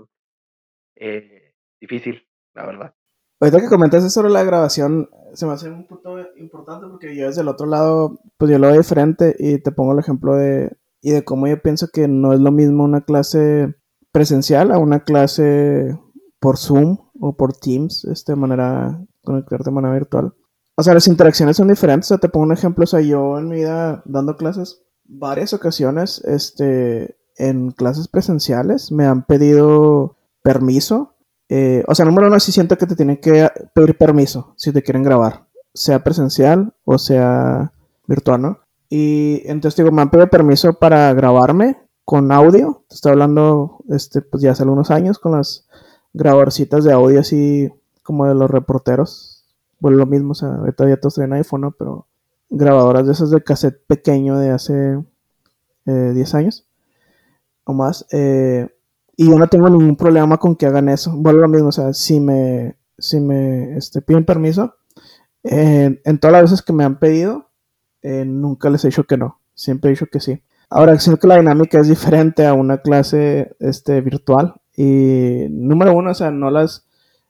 eh, 0.96 1.52
difícil, 1.78 2.26
la 2.54 2.66
verdad. 2.66 2.94
Ahorita 3.40 3.60
que 3.60 3.68
comentaste 3.68 4.08
sobre 4.08 4.30
la 4.30 4.44
grabación, 4.44 5.10
se 5.34 5.46
me 5.46 5.52
hace 5.52 5.70
un 5.70 5.86
punto 5.86 6.18
importante 6.36 6.86
porque 6.88 7.14
yo 7.14 7.26
desde 7.26 7.42
el 7.42 7.48
otro 7.48 7.66
lado, 7.66 8.18
pues 8.38 8.50
yo 8.50 8.58
lo 8.58 8.68
veo 8.68 8.78
diferente 8.78 9.36
y 9.38 9.62
te 9.62 9.72
pongo 9.72 9.92
el 9.92 10.00
ejemplo 10.00 10.34
de, 10.34 10.76
y 11.00 11.12
de 11.12 11.22
cómo 11.22 11.46
yo 11.46 11.60
pienso 11.60 11.88
que 11.92 12.08
no 12.08 12.32
es 12.32 12.40
lo 12.40 12.50
mismo 12.50 12.82
una 12.82 13.02
clase 13.02 13.77
presencial 14.12 14.72
a 14.72 14.78
una 14.78 15.00
clase 15.00 15.98
por 16.40 16.56
Zoom 16.56 16.98
o 17.20 17.36
por 17.36 17.52
Teams, 17.52 18.04
este, 18.04 18.32
de 18.32 18.36
manera, 18.36 19.04
conectarte 19.22 19.70
de 19.70 19.74
manera 19.74 19.94
virtual. 19.94 20.34
O 20.76 20.82
sea, 20.82 20.94
las 20.94 21.08
interacciones 21.08 21.56
son 21.56 21.68
diferentes. 21.68 22.06
O 22.06 22.14
sea, 22.14 22.18
te 22.18 22.28
pongo 22.28 22.46
un 22.46 22.52
ejemplo. 22.52 22.84
O 22.84 22.86
sea, 22.86 23.00
yo 23.00 23.38
en 23.38 23.48
mi 23.48 23.56
vida 23.56 24.02
dando 24.04 24.36
clases, 24.36 24.82
varias 25.04 25.52
ocasiones, 25.52 26.22
este, 26.24 27.18
en 27.38 27.70
clases 27.70 28.08
presenciales 28.08 28.92
me 28.92 29.06
han 29.06 29.24
pedido 29.24 30.18
permiso. 30.42 31.14
Eh, 31.48 31.82
o 31.86 31.94
sea, 31.94 32.04
número 32.04 32.26
uno, 32.26 32.38
sí 32.40 32.52
siento 32.52 32.76
que 32.76 32.86
te 32.86 32.96
tienen 32.96 33.16
que 33.16 33.48
pedir 33.74 33.96
permiso 33.96 34.52
si 34.56 34.72
te 34.72 34.82
quieren 34.82 35.02
grabar, 35.02 35.46
sea 35.72 36.04
presencial 36.04 36.74
o 36.84 36.98
sea 36.98 37.72
virtual, 38.06 38.42
¿no? 38.42 38.58
Y 38.90 39.42
entonces 39.46 39.76
digo, 39.76 39.90
me 39.90 40.02
han 40.02 40.10
pedido 40.10 40.28
permiso 40.28 40.74
para 40.74 41.12
grabarme 41.14 41.78
con 42.08 42.32
audio. 42.32 42.86
Te 42.88 42.94
estoy 42.94 43.12
hablando, 43.12 43.84
este, 43.90 44.22
pues 44.22 44.42
ya 44.42 44.52
hace 44.52 44.62
algunos 44.62 44.90
años 44.90 45.18
con 45.18 45.32
las 45.32 45.68
grabarcitas 46.14 46.82
de 46.82 46.90
audio 46.90 47.20
así 47.20 47.70
como 48.02 48.24
de 48.24 48.34
los 48.34 48.50
reporteros. 48.50 49.44
Bueno, 49.78 49.98
lo 49.98 50.06
mismo, 50.06 50.32
o 50.32 50.34
sea, 50.34 50.54
ahorita 50.54 50.88
ya 50.88 50.96
todos 50.96 51.16
traen 51.16 51.34
iPhone. 51.34 51.70
Pero 51.78 52.06
grabadoras 52.48 53.04
de 53.04 53.12
esas 53.12 53.28
de 53.28 53.44
cassette 53.44 53.84
pequeño 53.86 54.38
de 54.38 54.48
hace 54.48 55.04
10 55.84 56.34
eh, 56.34 56.36
años 56.38 56.66
o 57.64 57.74
más. 57.74 58.06
Eh, 58.10 58.74
y 59.14 59.28
yo 59.28 59.38
no 59.38 59.46
tengo 59.48 59.68
ningún 59.68 59.96
problema 59.96 60.38
con 60.38 60.56
que 60.56 60.64
hagan 60.64 60.88
eso. 60.88 61.12
Vuelvo 61.14 61.42
lo 61.42 61.48
mismo, 61.48 61.68
o 61.68 61.72
sea, 61.72 61.92
si 61.92 62.20
me, 62.20 62.78
si 62.96 63.20
me 63.20 63.76
este, 63.76 64.00
piden 64.00 64.24
permiso, 64.24 64.76
en 65.42 66.18
todas 66.18 66.32
las 66.32 66.42
veces 66.44 66.62
que 66.62 66.72
me 66.72 66.84
han 66.84 66.98
pedido, 66.98 67.50
eh, 68.00 68.24
nunca 68.24 68.70
les 68.70 68.82
he 68.86 68.88
dicho 68.88 69.04
que 69.04 69.18
no. 69.18 69.42
Siempre 69.52 69.90
he 69.90 69.92
dicho 69.92 70.06
que 70.06 70.20
sí. 70.20 70.42
Ahora, 70.70 70.98
siento 70.98 71.20
que 71.20 71.28
la 71.28 71.36
dinámica 71.36 71.80
es 71.80 71.88
diferente 71.88 72.46
a 72.46 72.54
una 72.54 72.78
clase 72.78 73.56
este, 73.58 74.00
virtual. 74.00 74.54
Y 74.76 75.46
número 75.50 75.94
uno, 75.94 76.10
o 76.10 76.14
sea, 76.14 76.30
no 76.30 76.50
las, 76.50 76.86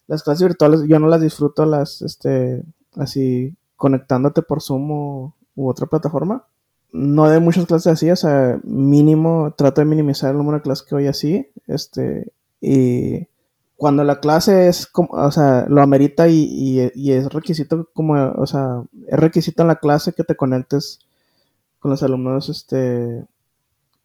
las 0.06 0.22
clases 0.22 0.46
virtuales, 0.48 0.82
yo 0.86 0.98
no 0.98 1.08
las 1.08 1.20
disfruto 1.20 1.64
las, 1.64 2.02
este, 2.02 2.62
así, 2.96 3.56
conectándote 3.76 4.42
por 4.42 4.62
Zoom 4.62 4.90
o, 4.90 5.34
u 5.54 5.68
otra 5.68 5.86
plataforma 5.86 6.44
no 6.92 7.28
de 7.28 7.40
muchas 7.40 7.66
clases 7.66 7.92
así, 7.92 8.10
o 8.10 8.16
sea, 8.16 8.58
mínimo, 8.64 9.54
trato 9.56 9.80
de 9.80 9.86
minimizar 9.86 10.30
el 10.30 10.38
número 10.38 10.58
de 10.58 10.62
clases 10.62 10.86
que 10.86 10.94
voy 10.94 11.06
así, 11.06 11.48
este, 11.66 12.32
y 12.60 13.26
cuando 13.76 14.04
la 14.04 14.20
clase 14.20 14.68
es, 14.68 14.86
como, 14.86 15.10
o 15.12 15.30
sea, 15.30 15.66
lo 15.68 15.82
amerita 15.82 16.28
y, 16.28 16.80
es 16.80 17.28
requisito 17.32 17.88
como, 17.94 18.14
o 18.14 18.46
sea, 18.46 18.82
es 19.06 19.18
requisito 19.18 19.62
en 19.62 19.68
la 19.68 19.76
clase 19.76 20.12
que 20.12 20.24
te 20.24 20.36
conectes 20.36 21.00
con 21.78 21.90
los 21.90 22.02
alumnos, 22.02 22.48
este, 22.48 23.24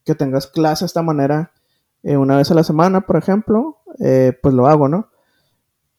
que 0.05 0.15
tengas 0.15 0.47
clase 0.47 0.83
de 0.83 0.87
esta 0.87 1.01
manera 1.01 1.51
eh, 2.03 2.17
una 2.17 2.37
vez 2.37 2.51
a 2.51 2.55
la 2.55 2.63
semana, 2.63 3.01
por 3.01 3.15
ejemplo, 3.15 3.77
eh, 3.99 4.37
pues 4.41 4.53
lo 4.53 4.67
hago, 4.67 4.87
¿no? 4.89 5.09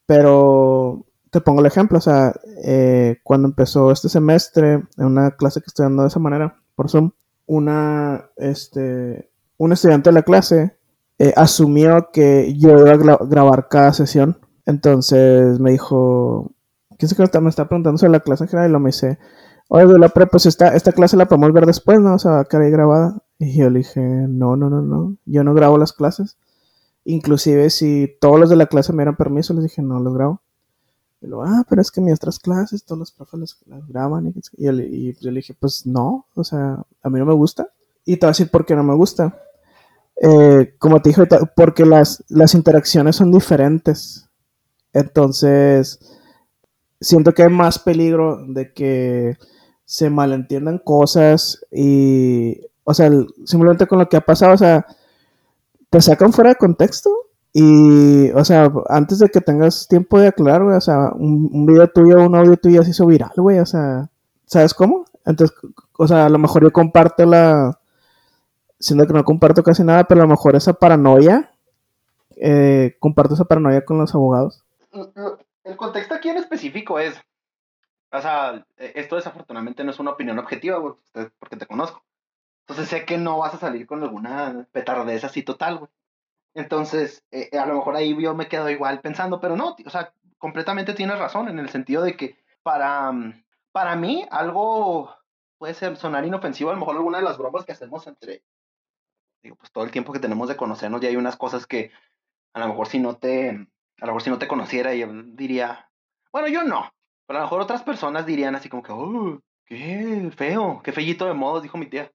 Pero 0.07 1.07
te 1.31 1.41
pongo 1.41 1.61
el 1.61 1.67
ejemplo, 1.67 1.99
o 1.99 2.01
sea, 2.01 2.35
eh, 2.65 3.19
cuando 3.23 3.49
empezó 3.49 3.91
este 3.91 4.09
semestre, 4.09 4.75
en 4.97 5.05
una 5.05 5.33
clase 5.33 5.61
que 5.61 5.67
estoy 5.67 5.85
dando 5.85 6.03
de 6.03 6.09
esa 6.09 6.21
manera, 6.21 6.57
por 6.77 6.91
Zoom, 6.91 7.11
una, 7.47 8.31
este, 8.37 9.31
un 9.57 9.73
estudiante 9.73 10.11
de 10.11 10.15
la 10.15 10.23
clase 10.23 10.77
eh, 11.19 11.33
asumió 11.37 12.11
que 12.13 12.55
yo 12.57 12.79
iba 12.79 12.93
a 12.93 13.19
grabar 13.25 13.69
cada 13.69 13.93
sesión. 13.93 14.39
Entonces 14.67 15.61
me 15.61 15.73
dijo, 15.73 16.53
¿quién 16.99 17.09
se 17.09 17.41
me 17.41 17.51
está 17.51 17.69
preguntando 17.69 17.99
sobre 17.99 18.13
la 18.13 18.21
clase 18.21 18.45
en 18.45 18.49
general? 18.49 18.71
Y 18.71 18.73
lo 18.73 18.81
me 18.81 18.89
dice, 18.89 19.19
oye, 19.69 19.99
la 19.99 20.09
pues 20.09 20.47
esta, 20.47 20.75
esta 20.75 20.93
clase 20.93 21.17
la 21.17 21.27
podemos 21.27 21.53
ver 21.53 21.67
después, 21.67 22.01
¿no? 22.01 22.15
O 22.15 22.19
sea, 22.19 22.47
ahí 22.51 22.71
grabada. 22.71 23.23
Y 23.39 23.59
yo 23.59 23.71
le 23.71 23.81
dije, 23.81 24.01
no, 24.01 24.57
no, 24.57 24.71
no, 24.71 24.81
no, 24.81 25.17
yo 25.25 25.45
no 25.45 25.55
grabo 25.55 25.79
las 25.79 25.93
clases. 25.93 26.37
Inclusive 27.05 27.69
si 27.71 28.17
todos 28.21 28.41
los 28.41 28.49
de 28.49 28.57
la 28.57 28.67
clase 28.67 28.93
me 28.93 29.03
dieran 29.03 29.17
permiso, 29.17 29.53
les 29.55 29.65
dije, 29.65 29.83
no 29.83 30.01
los 30.01 30.15
grabo. 30.15 30.41
Y 31.21 31.27
luego, 31.27 31.45
ah, 31.45 31.65
pero 31.69 31.81
es 31.81 31.91
que 31.91 32.01
mis 32.01 32.15
otras 32.15 32.39
clases, 32.39 32.85
todos 32.85 32.99
los 32.99 33.13
profes 33.13 33.59
las, 33.67 33.89
graban. 33.89 34.33
Y, 34.57 34.65
yo, 34.65 34.73
le 35.31 35.37
dije, 35.37 35.55
pues 35.59 35.87
no, 35.87 36.27
o 36.35 36.45
sea, 36.45 36.83
a 37.03 37.11
mí 37.11 37.19
no 37.19 37.27
me 37.27 37.35
gusta. 37.35 37.69
Y 38.05 38.17
te 38.17 38.27
voy 38.27 38.29
a 38.29 38.33
decir 38.33 38.51
por 38.51 38.67
qué 38.67 38.77
no 38.77 38.85
me 38.85 38.95
gusta. 38.95 39.41
Eh, 40.21 40.75
como 40.79 41.01
te 41.01 41.09
dije, 41.09 41.23
porque 41.57 41.85
las, 41.87 42.23
las 42.29 42.55
interacciones 42.55 43.17
son 43.17 43.33
diferentes. 43.33 44.29
Entonces, 44.93 45.99
siento 47.01 47.33
que 47.33 47.43
hay 47.43 47.51
más 47.51 47.79
peligro 47.79 48.45
de 48.47 48.73
que 48.73 49.37
se 49.85 50.11
malentiendan 50.11 50.79
cosas 50.79 51.65
y, 51.71 52.61
o 52.85 52.95
sea, 52.95 53.11
simplemente 53.45 53.87
con 53.87 53.99
lo 53.99 54.09
que 54.09 54.17
ha 54.17 54.21
pasado, 54.21 54.55
o 54.55 54.59
sea, 54.59 54.87
te 55.91 56.01
sacan 56.01 56.33
fuera 56.33 56.51
de 56.51 56.57
contexto 56.57 57.11
y, 57.53 58.31
o 58.33 58.45
sea, 58.45 58.73
antes 58.89 59.21
de 59.21 59.29
que 59.29 59.41
tengas 59.41 59.87
tiempo 59.87 60.19
de 60.19 60.29
aclarar, 60.29 60.63
o 60.63 60.81
sea, 60.81 61.13
un, 61.15 61.67
video 61.67 61.89
tuyo 61.89 62.19
o 62.19 62.27
un 62.27 62.35
audio 62.35 62.57
tuyo 62.57 62.83
se 62.83 62.91
hizo 62.91 63.07
viral, 63.07 63.33
güey, 63.37 63.61
o 63.61 63.67
sea, 63.67 64.11
¿sabes 64.47 64.75
cómo? 64.75 65.05
Entonces, 65.25 65.57
o 65.97 66.09
sea, 66.09 66.27
a 66.27 66.29
lo 66.29 66.39
mejor 66.39 66.65
yo 66.65 66.73
comparto 66.73 67.25
la, 67.25 67.79
siendo 68.79 69.07
que 69.07 69.13
no 69.13 69.25
comparto 69.25 69.63
casi 69.63 69.85
nada, 69.85 70.05
pero 70.05 70.23
a 70.23 70.25
lo 70.25 70.31
mejor 70.31 70.57
esa 70.57 70.73
paranoia, 70.73 71.53
eh, 72.37 72.97
comparto 72.99 73.35
esa 73.35 73.45
paranoia 73.45 73.85
con 73.85 73.99
los 73.99 74.15
abogados. 74.15 74.65
El 75.63 75.77
contexto 75.77 76.15
aquí 76.15 76.29
en 76.29 76.39
específico 76.39 76.99
es, 76.99 77.15
o 78.15 78.23
sea, 78.23 78.65
e, 78.77 78.93
esto 78.97 79.17
desafortunadamente 79.17 79.85
no 79.85 79.91
es 79.91 79.99
una 79.99 80.13
opinión 80.13 80.39
objetiva, 80.39 80.79
güey, 80.79 80.95
porque 81.39 81.57
te 81.57 81.67
conozco. 81.67 82.05
Entonces 82.61 82.89
sé 82.89 83.05
que 83.05 83.19
no 83.19 83.39
vas 83.39 83.55
a 83.55 83.59
salir 83.59 83.87
con 83.87 84.03
alguna 84.03 84.67
petardez 84.73 85.25
así 85.25 85.43
total, 85.43 85.79
güey. 85.79 85.91
Entonces, 86.55 87.25
eh, 87.33 87.51
a 87.59 87.67
lo 87.67 87.75
mejor 87.75 87.97
ahí 87.97 88.17
yo 88.23 88.35
me 88.35 88.49
quedo 88.49 88.71
igual 88.71 89.01
pensando, 89.01 89.41
pero 89.41 89.57
no, 89.57 89.77
o 89.85 89.91
sea, 89.91 90.15
completamente 90.39 90.95
tienes 90.95 91.19
razón 91.19 91.49
en 91.49 91.59
el 91.59 91.69
sentido 91.69 92.03
de 92.03 92.17
que 92.17 92.39
para, 92.63 93.11
mm, 93.13 93.45
para 93.73 93.97
mí 93.97 94.27
algo 94.31 95.15
puede 95.59 95.75
ser, 95.75 95.97
sonar 95.97 96.25
inofensivo, 96.25 96.71
a 96.71 96.75
lo 96.75 96.81
mejor 96.81 96.97
alguna 96.97 97.19
de 97.19 97.25
las 97.25 97.39
bromas 97.39 97.65
que 97.65 97.73
hacemos 97.73 98.07
entre, 98.07 98.45
digo, 99.43 99.57
pues 99.57 99.73
todo 99.73 99.85
el 99.85 99.91
tiempo 99.91 100.13
que 100.13 100.21
tenemos 100.21 100.49
de 100.49 100.57
conocernos 100.57 101.03
y 101.03 101.07
hay 101.07 101.17
unas 101.17 101.37
cosas 101.37 101.67
que 101.67 101.91
a 102.53 102.61
lo 102.61 102.69
mejor 102.69 102.87
si 102.87 102.99
no 103.01 103.17
te, 103.17 103.51
a 103.51 104.07
lo 104.07 104.07
mejor 104.07 104.23
si 104.23 104.31
no 104.31 104.39
te 104.39 104.49
conociera 104.49 104.95
yo 104.95 105.09
diría, 105.11 105.91
bueno, 106.33 106.49
yo 106.49 106.63
no, 106.65 106.94
pero 107.27 107.39
a 107.39 107.43
lo 107.43 107.47
mejor 107.47 107.61
otras 107.63 107.83
personas 107.83 108.27
dirían 108.27 108.55
así 108.55 108.69
como 108.69 108.83
que, 108.83 108.93
oh, 108.93 109.41
qué 109.67 110.31
feo, 110.37 110.81
qué 110.83 110.93
fellito 110.93 111.27
de 111.27 111.35
modos, 111.35 111.63
dijo 111.63 111.79
mi 111.79 111.87
tía. 111.87 112.11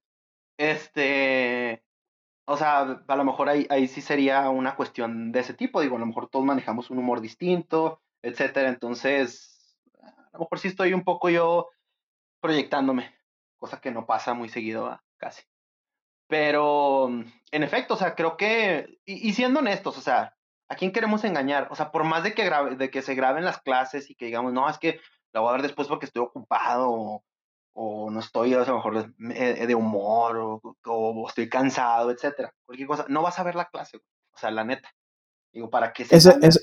Este, 0.58 1.82
o 2.44 2.56
sea, 2.56 3.02
a 3.06 3.16
lo 3.16 3.24
mejor 3.24 3.48
ahí, 3.48 3.66
ahí 3.70 3.88
sí 3.88 4.00
sería 4.00 4.48
una 4.50 4.76
cuestión 4.76 5.32
de 5.32 5.40
ese 5.40 5.54
tipo. 5.54 5.80
Digo, 5.80 5.96
a 5.96 6.00
lo 6.00 6.06
mejor 6.06 6.28
todos 6.28 6.44
manejamos 6.44 6.90
un 6.90 6.98
humor 6.98 7.20
distinto, 7.20 8.02
etcétera. 8.22 8.68
Entonces, 8.68 9.76
a 10.02 10.30
lo 10.34 10.40
mejor 10.40 10.58
sí 10.58 10.68
estoy 10.68 10.92
un 10.92 11.04
poco 11.04 11.30
yo 11.30 11.70
proyectándome, 12.40 13.14
cosa 13.56 13.80
que 13.80 13.90
no 13.90 14.06
pasa 14.06 14.34
muy 14.34 14.48
seguido, 14.48 15.00
casi. 15.16 15.42
Pero, 16.26 17.08
en 17.08 17.62
efecto, 17.62 17.94
o 17.94 17.96
sea, 17.96 18.14
creo 18.14 18.36
que, 18.36 19.00
y, 19.04 19.32
siendo 19.32 19.60
honestos, 19.60 19.98
o 19.98 20.00
sea, 20.00 20.36
¿a 20.70 20.76
quién 20.76 20.92
queremos 20.92 21.24
engañar? 21.24 21.68
O 21.70 21.74
sea, 21.74 21.90
por 21.90 22.04
más 22.04 22.22
de 22.22 22.32
que, 22.32 22.44
grabe, 22.44 22.76
de 22.76 22.90
que 22.90 23.02
se 23.02 23.14
graben 23.14 23.44
las 23.44 23.60
clases 23.60 24.08
y 24.08 24.14
que 24.14 24.26
digamos, 24.26 24.52
no, 24.52 24.70
es 24.70 24.78
que 24.78 25.00
la 25.32 25.40
voy 25.40 25.50
a 25.50 25.52
ver 25.52 25.62
después 25.62 25.88
porque 25.88 26.06
estoy 26.06 26.22
ocupado 26.22 27.22
o, 27.72 28.10
no 28.10 28.20
estoy 28.20 28.54
a 28.54 28.58
lo 28.64 28.76
mejor 28.76 29.12
de, 29.16 29.66
de 29.66 29.74
humor 29.74 30.36
o, 30.36 30.60
o, 30.86 31.28
estoy 31.28 31.48
cansado, 31.48 32.10
etcétera, 32.10 32.54
cualquier 32.64 32.88
cosa, 32.88 33.06
no 33.08 33.22
vas 33.22 33.38
a 33.38 33.42
ver 33.42 33.54
la 33.54 33.66
clase, 33.66 33.96
o 33.96 34.38
sea, 34.38 34.50
la 34.50 34.64
neta. 34.64 34.88
Digo, 35.52 35.70
¿para 35.70 35.92
qué 35.92 36.04
se 36.04 36.16
eso, 36.16 36.30
eso, 36.42 36.60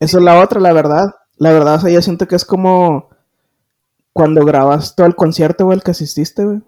eso, 0.00 0.18
es 0.18 0.24
la 0.24 0.40
otra, 0.40 0.60
la 0.60 0.72
verdad. 0.72 1.14
La 1.36 1.52
verdad, 1.52 1.76
o 1.76 1.80
sea, 1.80 1.90
yo 1.90 2.02
siento 2.02 2.26
que 2.26 2.34
es 2.34 2.44
como 2.44 3.10
cuando 4.12 4.44
grabas 4.44 4.96
todo 4.96 5.06
el 5.06 5.14
concierto, 5.14 5.66
güey, 5.66 5.76
el 5.76 5.84
que 5.84 5.90
asististe, 5.92 6.44
güey. 6.44 6.62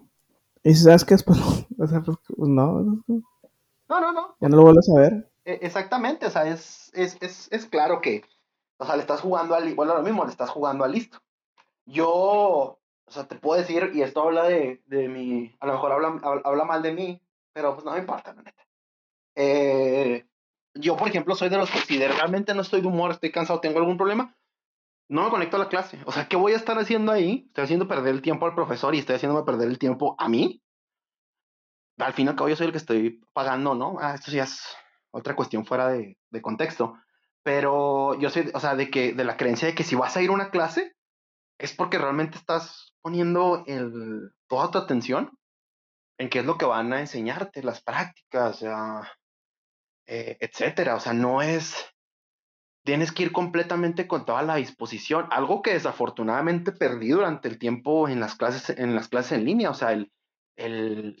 Y 0.63 0.75
si 0.75 0.83
sabes 0.83 1.03
que 1.03 1.15
es, 1.15 1.23
pues, 1.23 1.39
o 1.79 1.87
sea, 1.87 2.01
pues, 2.01 2.17
pues 2.27 2.49
no. 2.49 3.03
No, 3.07 3.99
no, 3.99 4.11
no. 4.11 4.35
Ya 4.39 4.47
no 4.47 4.57
lo 4.57 4.63
vuelves 4.63 4.89
a 4.89 4.99
ver. 4.99 5.28
E, 5.49 5.59
exactamente, 5.63 6.27
o 6.27 6.29
sea, 6.29 6.47
es, 6.47 6.91
es, 6.93 7.17
es, 7.21 7.47
es 7.51 7.65
claro 7.65 8.01
que, 8.01 8.23
o 8.77 8.85
sea, 8.85 8.95
le 8.95 9.01
estás 9.01 9.21
jugando 9.21 9.55
al, 9.55 9.73
bueno, 9.73 9.95
lo 9.95 10.03
mismo, 10.03 10.23
le 10.23 10.29
estás 10.29 10.51
jugando 10.51 10.83
al 10.83 10.91
listo. 10.91 11.17
Yo, 11.87 12.07
o 12.07 12.79
sea, 13.07 13.27
te 13.27 13.35
puedo 13.35 13.59
decir, 13.59 13.89
y 13.95 14.03
esto 14.03 14.21
habla 14.21 14.43
de, 14.43 14.83
de 14.85 15.09
mi, 15.09 15.55
a 15.59 15.65
lo 15.65 15.73
mejor 15.73 15.91
habla, 15.91 16.41
habla 16.43 16.65
mal 16.65 16.83
de 16.83 16.93
mí, 16.93 17.21
pero 17.51 17.73
pues 17.73 17.83
no 17.83 17.93
me 17.93 17.97
importa, 17.97 18.33
la 18.33 18.43
neta. 18.43 18.63
Eh, 19.33 20.27
yo, 20.75 20.95
por 20.95 21.07
ejemplo, 21.07 21.33
soy 21.33 21.49
de 21.49 21.57
los 21.57 21.71
que 21.71 21.79
si 21.79 21.97
realmente 21.97 22.53
no 22.53 22.61
estoy 22.61 22.81
de 22.81 22.87
humor, 22.87 23.09
estoy 23.09 23.31
cansado, 23.31 23.59
tengo 23.59 23.79
algún 23.79 23.97
problema, 23.97 24.37
no 25.07 25.23
me 25.23 25.31
conecto 25.31 25.55
a 25.55 25.61
la 25.61 25.69
clase. 25.69 25.97
O 26.05 26.11
sea, 26.11 26.27
¿qué 26.27 26.35
voy 26.35 26.53
a 26.53 26.57
estar 26.57 26.77
haciendo 26.77 27.11
ahí? 27.11 27.45
Estoy 27.47 27.63
haciendo 27.63 27.87
perder 27.87 28.13
el 28.13 28.21
tiempo 28.21 28.45
al 28.45 28.53
profesor 28.53 28.93
y 28.93 28.99
estoy 28.99 29.15
haciéndome 29.15 29.45
perder 29.45 29.67
el 29.67 29.79
tiempo 29.79 30.15
a 30.19 30.29
mí. 30.29 30.61
Al 31.97 32.13
fin 32.13 32.27
y 32.27 32.29
al 32.29 32.35
cabo, 32.35 32.49
yo 32.49 32.55
soy 32.55 32.67
el 32.67 32.71
que 32.71 32.77
estoy 32.77 33.25
pagando, 33.33 33.73
¿no? 33.73 33.97
Ah, 33.99 34.13
esto 34.13 34.29
ya 34.29 34.43
es 34.43 34.61
otra 35.11 35.35
cuestión 35.35 35.65
fuera 35.65 35.89
de, 35.89 36.17
de 36.29 36.41
contexto. 36.41 36.95
Pero 37.43 38.19
yo 38.19 38.29
soy, 38.29 38.51
o 38.53 38.59
sea, 38.59 38.75
de 38.75 38.89
que, 38.89 39.13
de 39.13 39.23
la 39.23 39.37
creencia 39.37 39.67
de 39.67 39.75
que 39.75 39.83
si 39.83 39.95
vas 39.95 40.15
a 40.17 40.21
ir 40.21 40.29
a 40.29 40.33
una 40.33 40.51
clase, 40.51 40.93
es 41.57 41.73
porque 41.73 41.97
realmente 41.97 42.37
estás 42.37 42.93
poniendo 43.01 43.63
el, 43.67 44.31
toda 44.47 44.71
tu 44.71 44.77
atención 44.77 45.37
en 46.17 46.29
qué 46.29 46.39
es 46.39 46.45
lo 46.45 46.57
que 46.57 46.65
van 46.65 46.91
a 46.91 46.99
enseñarte, 46.99 47.63
las 47.63 47.81
prácticas, 47.81 48.63
eh, 50.05 50.37
etcétera. 50.39 50.95
O 50.95 50.99
sea, 50.99 51.13
no 51.13 51.41
es, 51.41 51.85
tienes 52.83 53.11
que 53.11 53.23
ir 53.23 53.31
completamente 53.31 54.07
con 54.07 54.25
toda 54.25 54.43
la 54.43 54.55
disposición, 54.55 55.27
algo 55.31 55.61
que 55.61 55.73
desafortunadamente 55.73 56.71
perdí 56.71 57.09
durante 57.09 57.47
el 57.47 57.57
tiempo 57.57 58.09
en 58.09 58.19
las 58.19 58.35
clases 58.35 58.77
en 58.77 58.95
las 58.95 59.07
clases 59.07 59.33
en 59.33 59.45
línea, 59.45 59.69
o 59.69 59.73
sea, 59.73 59.93
el, 59.93 60.11
el 60.57 61.15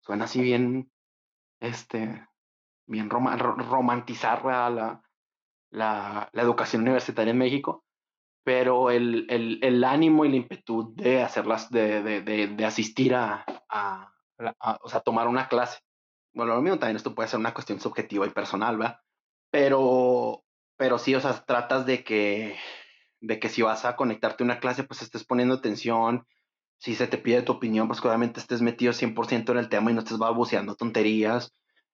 suena 0.00 0.24
así 0.24 0.40
bien 0.40 0.90
este 1.60 2.27
bien 2.88 3.10
romantizar 3.10 4.44
la, 4.44 4.68
la, 5.70 6.28
la, 6.32 6.42
educación 6.42 6.82
universitaria 6.82 7.30
en 7.30 7.38
México, 7.38 7.84
pero 8.42 8.90
el, 8.90 9.26
el, 9.28 9.58
el 9.62 9.84
ánimo 9.84 10.24
y 10.24 10.30
la 10.30 10.36
impetu 10.36 10.94
de 10.94 11.22
hacerlas, 11.22 11.70
de, 11.70 12.02
de, 12.02 12.22
de, 12.22 12.48
de 12.48 12.64
asistir 12.64 13.14
a, 13.14 13.44
a, 13.68 14.12
a, 14.60 14.78
o 14.82 14.88
sea, 14.88 15.00
tomar 15.00 15.28
una 15.28 15.48
clase. 15.48 15.78
Bueno, 16.32 16.54
lo 16.54 16.62
mismo 16.62 16.78
también 16.78 16.96
esto 16.96 17.14
puede 17.14 17.28
ser 17.28 17.40
una 17.40 17.54
cuestión 17.54 17.80
subjetiva 17.80 18.26
y 18.26 18.30
personal, 18.30 18.78
¿verdad? 18.78 19.00
Pero, 19.50 20.44
pero 20.76 20.98
sí, 20.98 21.14
o 21.14 21.20
sea, 21.20 21.44
tratas 21.44 21.84
de 21.86 22.04
que, 22.04 22.56
de 23.20 23.38
que 23.38 23.48
si 23.48 23.62
vas 23.62 23.84
a 23.84 23.96
conectarte 23.96 24.42
a 24.42 24.46
una 24.46 24.60
clase, 24.60 24.84
pues 24.84 25.02
estés 25.02 25.24
poniendo 25.24 25.54
atención. 25.56 26.26
Si 26.78 26.94
se 26.94 27.08
te 27.08 27.18
pide 27.18 27.42
tu 27.42 27.52
opinión, 27.52 27.88
pues 27.88 28.02
obviamente 28.04 28.40
estés 28.40 28.62
metido 28.62 28.92
100% 28.92 29.50
en 29.50 29.58
el 29.58 29.68
tema 29.68 29.90
y 29.90 29.94
no 29.94 30.00
estés 30.00 30.18
balbuceando 30.18 30.76
tonterías. 30.76 31.52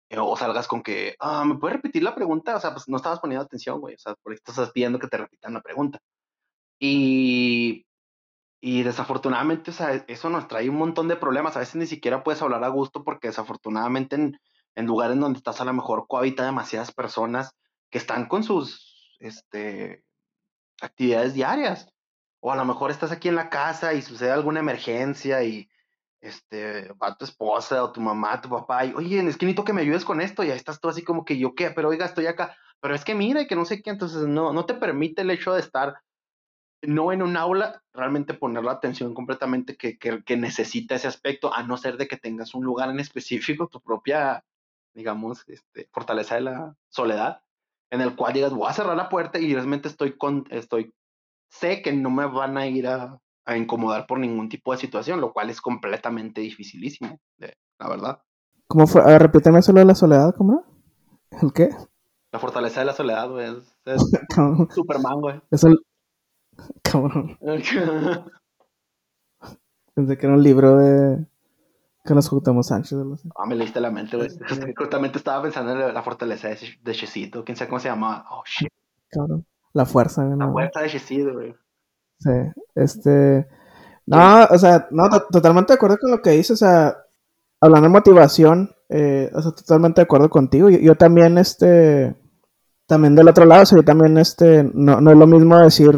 Eh, 0.08 0.18
o 0.18 0.36
salgas 0.36 0.68
con 0.68 0.82
que, 0.82 1.16
ah, 1.20 1.44
¿me 1.44 1.56
puedes 1.56 1.76
repetir 1.76 2.02
la 2.02 2.14
pregunta? 2.14 2.56
O 2.56 2.60
sea, 2.60 2.72
pues 2.72 2.88
no 2.88 2.96
estabas 2.96 3.20
poniendo 3.20 3.44
atención, 3.44 3.80
güey. 3.80 3.94
O 3.94 3.98
sea, 3.98 4.14
por 4.16 4.32
eso 4.32 4.42
estás 4.46 4.70
pidiendo 4.70 4.98
que 4.98 5.08
te 5.08 5.16
repitan 5.16 5.54
la 5.54 5.62
pregunta. 5.62 5.98
Y, 6.78 7.86
y 8.60 8.82
desafortunadamente, 8.82 9.70
o 9.70 9.74
sea, 9.74 10.04
eso 10.08 10.30
nos 10.30 10.48
trae 10.48 10.68
un 10.68 10.76
montón 10.76 11.08
de 11.08 11.16
problemas. 11.16 11.56
A 11.56 11.60
veces 11.60 11.76
ni 11.76 11.86
siquiera 11.86 12.22
puedes 12.22 12.42
hablar 12.42 12.64
a 12.64 12.68
gusto 12.68 13.04
porque 13.04 13.28
desafortunadamente 13.28 14.16
en, 14.16 14.38
en 14.74 14.86
lugares 14.86 15.18
donde 15.18 15.38
estás 15.38 15.60
a 15.60 15.64
lo 15.64 15.72
mejor 15.72 16.06
cohabita 16.08 16.44
demasiadas 16.44 16.92
personas 16.92 17.52
que 17.90 17.98
están 17.98 18.26
con 18.26 18.42
sus 18.42 19.16
este, 19.20 20.04
actividades 20.80 21.34
diarias. 21.34 21.88
O 22.40 22.52
a 22.52 22.56
lo 22.56 22.64
mejor 22.66 22.90
estás 22.90 23.10
aquí 23.10 23.28
en 23.28 23.36
la 23.36 23.48
casa 23.48 23.94
y 23.94 24.02
sucede 24.02 24.30
alguna 24.30 24.60
emergencia 24.60 25.42
y 25.44 25.68
este, 26.24 26.92
va 26.94 27.16
tu 27.16 27.24
esposa 27.24 27.84
o 27.84 27.92
tu 27.92 28.00
mamá, 28.00 28.40
tu 28.40 28.48
papá, 28.48 28.84
y 28.84 28.94
oye, 28.94 29.18
es 29.28 29.36
que 29.36 29.46
necesito 29.46 29.64
que 29.64 29.72
me 29.72 29.82
ayudes 29.82 30.04
con 30.04 30.20
esto, 30.20 30.42
y 30.42 30.50
ahí 30.50 30.56
estás 30.56 30.80
tú 30.80 30.88
así 30.88 31.02
como 31.02 31.24
que 31.24 31.38
yo 31.38 31.54
qué, 31.54 31.70
pero 31.70 31.88
oiga, 31.88 32.06
estoy 32.06 32.26
acá, 32.26 32.56
pero 32.80 32.94
es 32.94 33.04
que 33.04 33.14
mira 33.14 33.42
y 33.42 33.46
que 33.46 33.56
no 33.56 33.64
sé 33.64 33.82
qué, 33.82 33.90
entonces 33.90 34.26
no, 34.26 34.52
no 34.52 34.66
te 34.66 34.74
permite 34.74 35.22
el 35.22 35.30
hecho 35.30 35.52
de 35.54 35.60
estar 35.60 35.96
no 36.82 37.12
en 37.12 37.22
un 37.22 37.36
aula, 37.36 37.82
realmente 37.94 38.34
poner 38.34 38.62
la 38.64 38.72
atención 38.72 39.14
completamente 39.14 39.76
que, 39.76 39.98
que, 39.98 40.22
que 40.22 40.36
necesita 40.36 40.94
ese 40.94 41.08
aspecto, 41.08 41.54
a 41.54 41.62
no 41.62 41.76
ser 41.76 41.96
de 41.96 42.08
que 42.08 42.18
tengas 42.18 42.54
un 42.54 42.64
lugar 42.64 42.90
en 42.90 43.00
específico, 43.00 43.68
tu 43.68 43.80
propia 43.80 44.44
digamos, 44.94 45.44
este, 45.48 45.88
fortaleza 45.92 46.36
de 46.36 46.42
la 46.42 46.76
soledad, 46.88 47.42
en 47.90 48.00
el 48.00 48.16
cual 48.16 48.32
digas, 48.32 48.52
voy 48.52 48.68
a 48.68 48.72
cerrar 48.72 48.96
la 48.96 49.08
puerta 49.08 49.38
y 49.38 49.52
realmente 49.52 49.88
estoy 49.88 50.16
con, 50.16 50.46
estoy, 50.50 50.94
sé 51.48 51.82
que 51.82 51.92
no 51.92 52.10
me 52.10 52.26
van 52.26 52.56
a 52.56 52.66
ir 52.66 52.86
a, 52.86 53.20
a 53.44 53.56
incomodar 53.56 54.06
por 54.06 54.18
ningún 54.18 54.48
tipo 54.48 54.72
de 54.72 54.78
situación, 54.78 55.20
lo 55.20 55.32
cual 55.32 55.50
es 55.50 55.60
completamente 55.60 56.40
dificilísimo, 56.40 57.20
la 57.78 57.88
verdad. 57.88 58.22
¿Cómo 58.66 58.86
fue? 58.86 59.02
A 59.02 59.06
ver, 59.06 59.22
repíteme 59.22 59.60
solo 59.62 59.80
de 59.80 59.84
la 59.84 59.94
soledad, 59.94 60.34
¿cómo? 60.36 60.64
¿El 61.42 61.52
qué? 61.52 61.68
La 62.32 62.38
fortaleza 62.38 62.80
de 62.80 62.86
la 62.86 62.94
soledad, 62.94 63.28
güey. 63.30 63.46
Es, 63.46 63.76
es 63.84 64.02
Superman, 64.74 65.20
güey. 65.20 65.40
Es 65.50 65.64
el... 65.64 65.78
Cabrón. 66.82 67.38
Pensé 69.94 70.18
que 70.18 70.26
era 70.26 70.34
un 70.34 70.42
libro 70.42 70.76
de 70.78 71.24
que 72.04 72.14
nos 72.14 72.28
juntamos 72.28 72.66
Sánchez. 72.66 72.98
Ah, 73.36 73.46
me 73.46 73.54
leíste 73.54 73.80
la 73.80 73.90
mente, 73.90 74.16
güey. 74.16 74.28
Justamente 74.76 75.18
estaba 75.18 75.42
pensando 75.42 75.72
en 75.72 75.94
la 75.94 76.02
fortaleza 76.02 76.48
de, 76.48 76.58
de 76.82 76.92
Chesito. 76.92 77.44
Quién 77.44 77.56
sabe 77.56 77.68
cómo 77.68 77.80
se 77.80 77.88
llama. 77.88 78.26
Oh, 78.30 78.42
shit. 78.44 78.68
Claro. 79.08 79.44
La 79.72 79.86
fuerza, 79.86 80.24
güey. 80.24 80.36
La 80.36 80.50
fuerza 80.50 80.80
de 80.80 80.88
Chesito, 80.88 81.32
güey. 81.32 81.54
Sí. 82.24 82.62
Este. 82.74 83.46
No, 84.06 84.44
o 84.50 84.58
sea, 84.58 84.88
no, 84.90 85.08
totalmente 85.30 85.72
de 85.72 85.76
acuerdo 85.76 85.98
con 85.98 86.10
lo 86.10 86.22
que 86.22 86.30
dices. 86.30 86.52
O 86.52 86.56
sea, 86.56 86.96
hablando 87.60 87.88
de 87.88 87.92
motivación, 87.92 88.70
eh, 88.88 89.30
o 89.34 89.42
sea, 89.42 89.52
totalmente 89.52 90.00
de 90.00 90.04
acuerdo 90.04 90.30
contigo. 90.30 90.70
Yo, 90.70 90.78
yo, 90.78 90.94
también, 90.96 91.38
este. 91.38 92.16
También 92.86 93.14
del 93.14 93.28
otro 93.28 93.46
lado, 93.46 93.62
o 93.62 93.66
sea, 93.66 93.76
yo 93.78 93.84
también, 93.84 94.18
este. 94.18 94.64
No, 94.74 95.00
no 95.00 95.10
es 95.10 95.16
lo 95.16 95.26
mismo 95.26 95.58
decir. 95.58 95.94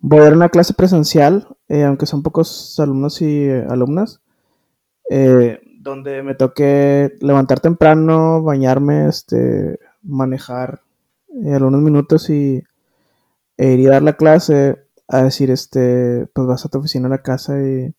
Voy 0.00 0.20
a 0.20 0.24
dar 0.24 0.34
una 0.34 0.48
clase 0.48 0.74
presencial, 0.74 1.48
eh, 1.68 1.84
aunque 1.84 2.06
son 2.06 2.22
pocos 2.22 2.78
alumnos 2.78 3.20
y 3.20 3.46
eh, 3.46 3.66
alumnas 3.68 4.20
eh, 5.10 5.58
donde 5.80 6.22
me 6.22 6.34
toqué 6.34 7.14
levantar 7.20 7.60
temprano, 7.60 8.42
bañarme, 8.42 9.08
este, 9.08 9.78
manejar 10.02 10.82
algunos 11.52 11.80
minutos 11.80 12.30
y 12.30 12.62
e 13.56 13.72
ir 13.72 13.88
a 13.88 13.94
dar 13.94 14.02
la 14.02 14.12
clase 14.14 14.87
a 15.08 15.22
decir, 15.22 15.50
este, 15.50 16.26
pues 16.34 16.46
vas 16.46 16.64
a 16.64 16.68
tu 16.68 16.78
oficina 16.78 17.06
a 17.08 17.10
la 17.10 17.22
casa 17.22 17.60
y 17.60 17.94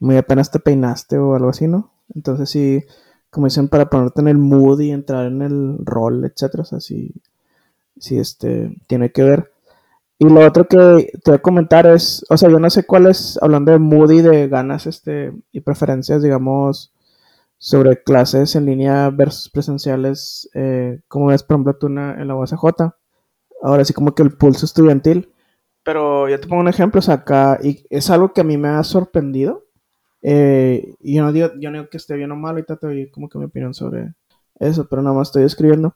muy 0.00 0.16
apenas 0.16 0.50
te 0.50 0.60
peinaste 0.60 1.18
o 1.18 1.34
algo 1.34 1.50
así, 1.50 1.68
¿no? 1.68 1.92
Entonces 2.14 2.50
sí, 2.50 2.84
como 3.30 3.46
dicen, 3.46 3.68
para 3.68 3.90
ponerte 3.90 4.20
en 4.20 4.28
el 4.28 4.38
mood 4.38 4.80
y 4.80 4.90
entrar 4.92 5.26
en 5.26 5.42
el 5.42 5.78
rol, 5.84 6.24
etcétera, 6.24 6.62
o 6.62 6.66
sea, 6.66 6.80
sí, 6.80 7.12
sí, 7.98 8.18
este, 8.18 8.76
tiene 8.86 9.12
que 9.12 9.22
ver. 9.22 9.52
Y 10.18 10.28
lo 10.28 10.46
otro 10.46 10.66
que 10.66 10.76
te 11.24 11.30
voy 11.30 11.36
a 11.36 11.42
comentar 11.42 11.86
es, 11.86 12.24
o 12.30 12.36
sea, 12.36 12.48
yo 12.50 12.58
no 12.60 12.70
sé 12.70 12.84
cuál 12.84 13.06
es, 13.06 13.38
hablando 13.42 13.72
de 13.72 13.78
mood 13.78 14.10
y 14.12 14.22
de 14.22 14.48
ganas 14.48 14.86
este, 14.86 15.32
y 15.52 15.60
preferencias, 15.60 16.22
digamos, 16.22 16.92
sobre 17.58 18.02
clases 18.02 18.56
en 18.56 18.66
línea 18.66 19.10
versus 19.10 19.50
presenciales, 19.50 20.48
eh, 20.54 21.00
como 21.08 21.26
ves, 21.26 21.42
por 21.42 21.54
ejemplo, 21.56 21.76
tú 21.76 21.86
en 21.88 22.28
la 22.28 22.36
USJ. 22.36 22.56
Ahora 23.62 23.84
sí 23.84 23.94
como 23.94 24.14
que 24.14 24.22
el 24.22 24.36
pulso 24.36 24.66
estudiantil. 24.66 25.33
Pero 25.84 26.28
yo 26.28 26.40
te 26.40 26.48
pongo 26.48 26.62
un 26.62 26.68
ejemplo, 26.68 26.98
o 26.98 27.02
sea, 27.02 27.14
acá, 27.14 27.58
y 27.62 27.84
es 27.90 28.10
algo 28.10 28.32
que 28.32 28.40
a 28.40 28.44
mí 28.44 28.56
me 28.56 28.68
ha 28.68 28.82
sorprendido. 28.82 29.64
Eh, 30.22 30.94
y 31.00 31.16
yo 31.16 31.22
no, 31.22 31.32
digo, 31.32 31.50
yo 31.60 31.70
no 31.70 31.78
digo 31.78 31.90
que 31.90 31.98
esté 31.98 32.16
bien 32.16 32.32
o 32.32 32.36
mal, 32.36 32.52
ahorita 32.52 32.76
te 32.76 32.86
doy 32.86 33.10
como 33.10 33.28
que 33.28 33.38
mi 33.38 33.44
opinión 33.44 33.74
sobre 33.74 34.14
eso, 34.58 34.88
pero 34.88 35.02
nada 35.02 35.14
más 35.14 35.28
estoy 35.28 35.44
escribiendo. 35.44 35.94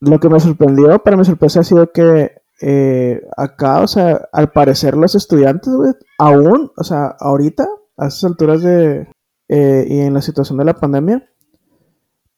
Lo 0.00 0.18
que 0.18 0.30
me 0.30 0.40
sorprendió, 0.40 0.98
para 1.02 1.16
mi 1.16 1.24
sorpresa, 1.24 1.60
ha 1.60 1.64
sido 1.64 1.92
que 1.92 2.32
eh, 2.62 3.22
acá, 3.36 3.80
o 3.80 3.86
sea, 3.86 4.28
al 4.32 4.50
parecer 4.50 4.96
los 4.96 5.14
estudiantes, 5.14 5.72
aún, 6.18 6.72
o 6.76 6.84
sea, 6.84 7.16
ahorita, 7.20 7.68
a 7.98 8.06
esas 8.06 8.24
alturas 8.24 8.62
de, 8.62 9.08
eh, 9.48 9.86
y 9.88 10.00
en 10.00 10.14
la 10.14 10.22
situación 10.22 10.58
de 10.58 10.64
la 10.64 10.74
pandemia, 10.74 11.28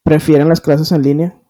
prefieren 0.02 0.48
las 0.48 0.60
clases 0.60 0.90
en 0.92 1.02
línea. 1.02 1.40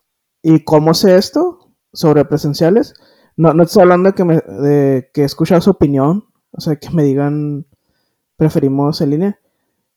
¿Y 0.43 0.65
cómo 0.65 0.95
sé 0.95 1.17
esto 1.17 1.73
sobre 1.93 2.25
presenciales? 2.25 2.95
No, 3.39 3.55
no 3.55 3.63
estoy 3.63 3.83
hablando 3.83 4.11
de 4.11 4.15
que, 4.15 4.25
me, 4.25 4.37
de 4.37 5.11
que 5.15 5.25
he 5.25 5.29
su 5.29 5.71
opinión, 5.71 6.25
o 6.51 6.61
sea, 6.61 6.77
que 6.77 6.91
me 6.91 7.05
digan 7.05 7.67
preferimos 8.37 9.01
en 9.01 9.11
línea. 9.11 9.41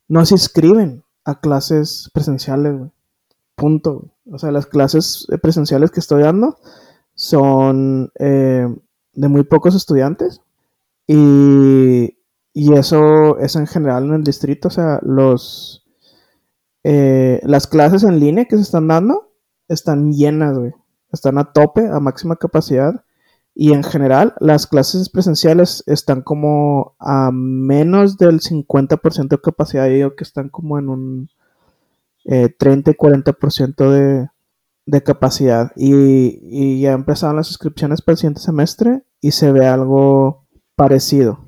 No 0.08 0.26
se 0.26 0.36
inscriben 0.36 1.04
a 1.26 1.40
clases 1.40 2.10
presenciales, 2.14 2.78
güey. 2.78 2.92
Punto. 3.56 4.12
O 4.32 4.38
sea, 4.38 4.52
las 4.52 4.66
clases 4.68 5.28
presenciales 5.42 5.92
que 5.92 6.00
estoy 6.00 6.24
dando 6.24 6.58
son 7.16 8.12
eh, 8.20 8.68
de 9.14 9.28
muy 9.28 9.44
pocos 9.44 9.76
estudiantes 9.76 10.42
y, 11.08 12.18
y 12.54 12.74
eso 12.74 13.38
es 13.40 13.56
en 13.56 13.68
general 13.68 14.06
en 14.06 14.14
el 14.14 14.24
distrito. 14.24 14.68
O 14.68 14.72
sea, 14.72 15.00
los 15.02 15.84
eh, 16.84 17.40
las 17.44 17.68
clases 17.68 18.04
en 18.04 18.20
línea 18.20 18.46
que 18.46 18.56
se 18.56 18.64
están 18.64 18.88
dando 18.88 19.32
están 19.68 20.14
llenas, 20.14 20.58
güey. 20.58 20.74
Están 21.12 21.38
a 21.38 21.52
tope, 21.54 21.88
a 21.88 22.00
máxima 22.00 22.36
capacidad. 22.36 23.04
Y 23.54 23.74
en 23.74 23.84
general, 23.84 24.34
las 24.40 24.66
clases 24.66 25.10
presenciales 25.10 25.84
están 25.86 26.22
como 26.22 26.96
a 27.00 27.32
menos 27.32 28.18
del 28.18 28.40
50% 28.40 29.28
de 29.28 29.42
capacidad. 29.42 29.88
Yo 29.88 29.94
digo 29.94 30.16
que 30.16 30.24
están 30.24 30.50
como 30.50 30.80
en 30.80 30.90
un 30.90 31.30
eh, 32.26 32.50
30 32.50 32.92
y 32.92 32.94
40% 32.94 33.90
de, 33.92 34.30
de 34.86 35.04
capacidad. 35.04 35.72
Y, 35.76 36.40
y 36.44 36.82
ya 36.82 36.94
empezaron 36.94 37.36
las 37.36 37.50
inscripciones 37.50 38.02
para 38.02 38.14
el 38.14 38.18
siguiente 38.18 38.42
semestre 38.42 39.04
y 39.20 39.32
se 39.32 39.52
ve 39.52 39.68
algo 39.68 40.48
parecido. 40.76 41.40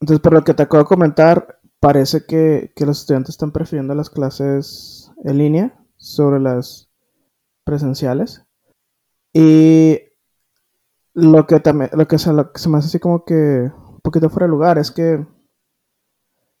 Entonces, 0.00 0.20
por 0.20 0.34
lo 0.34 0.44
que 0.44 0.54
te 0.54 0.64
acabo 0.64 0.82
de 0.82 0.88
comentar, 0.88 1.60
parece 1.80 2.26
que, 2.26 2.72
que 2.74 2.86
los 2.86 3.00
estudiantes 3.00 3.30
están 3.30 3.52
prefiriendo 3.52 3.94
las 3.94 4.10
clases 4.10 5.12
en 5.24 5.38
línea 5.38 5.78
sobre 5.96 6.40
las 6.40 6.90
presenciales. 7.64 8.44
Y 9.32 10.00
lo 11.14 11.46
que 11.46 11.60
también, 11.60 11.90
lo 11.94 12.06
que, 12.06 12.18
se, 12.18 12.32
lo 12.32 12.52
que 12.52 12.60
se 12.60 12.68
me 12.68 12.78
hace 12.78 12.88
así 12.88 12.98
como 12.98 13.24
que 13.24 13.34
un 13.34 14.00
poquito 14.02 14.28
fuera 14.28 14.46
de 14.46 14.50
lugar 14.50 14.78
es 14.78 14.90
que 14.90 15.24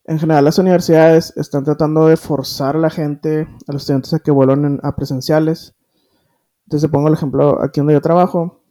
en 0.06 0.18
general 0.18 0.44
las 0.44 0.58
universidades 0.58 1.32
están 1.36 1.64
tratando 1.64 2.06
de 2.06 2.16
forzar 2.16 2.76
a 2.76 2.78
la 2.78 2.90
gente, 2.90 3.48
a 3.66 3.72
los 3.72 3.82
estudiantes 3.82 4.14
a 4.14 4.18
que 4.20 4.30
vuelvan 4.30 4.80
a 4.82 4.94
presenciales. 4.94 5.74
Entonces 6.66 6.90
pongo 6.90 7.08
el 7.08 7.14
ejemplo 7.14 7.62
aquí 7.62 7.80
donde 7.80 7.94
yo 7.94 8.00
trabajo. 8.00 8.62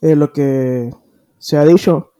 Eh, 0.00 0.14
lo 0.14 0.32
que 0.32 0.90
se 1.38 1.56
ha 1.56 1.64
dicho 1.64 2.12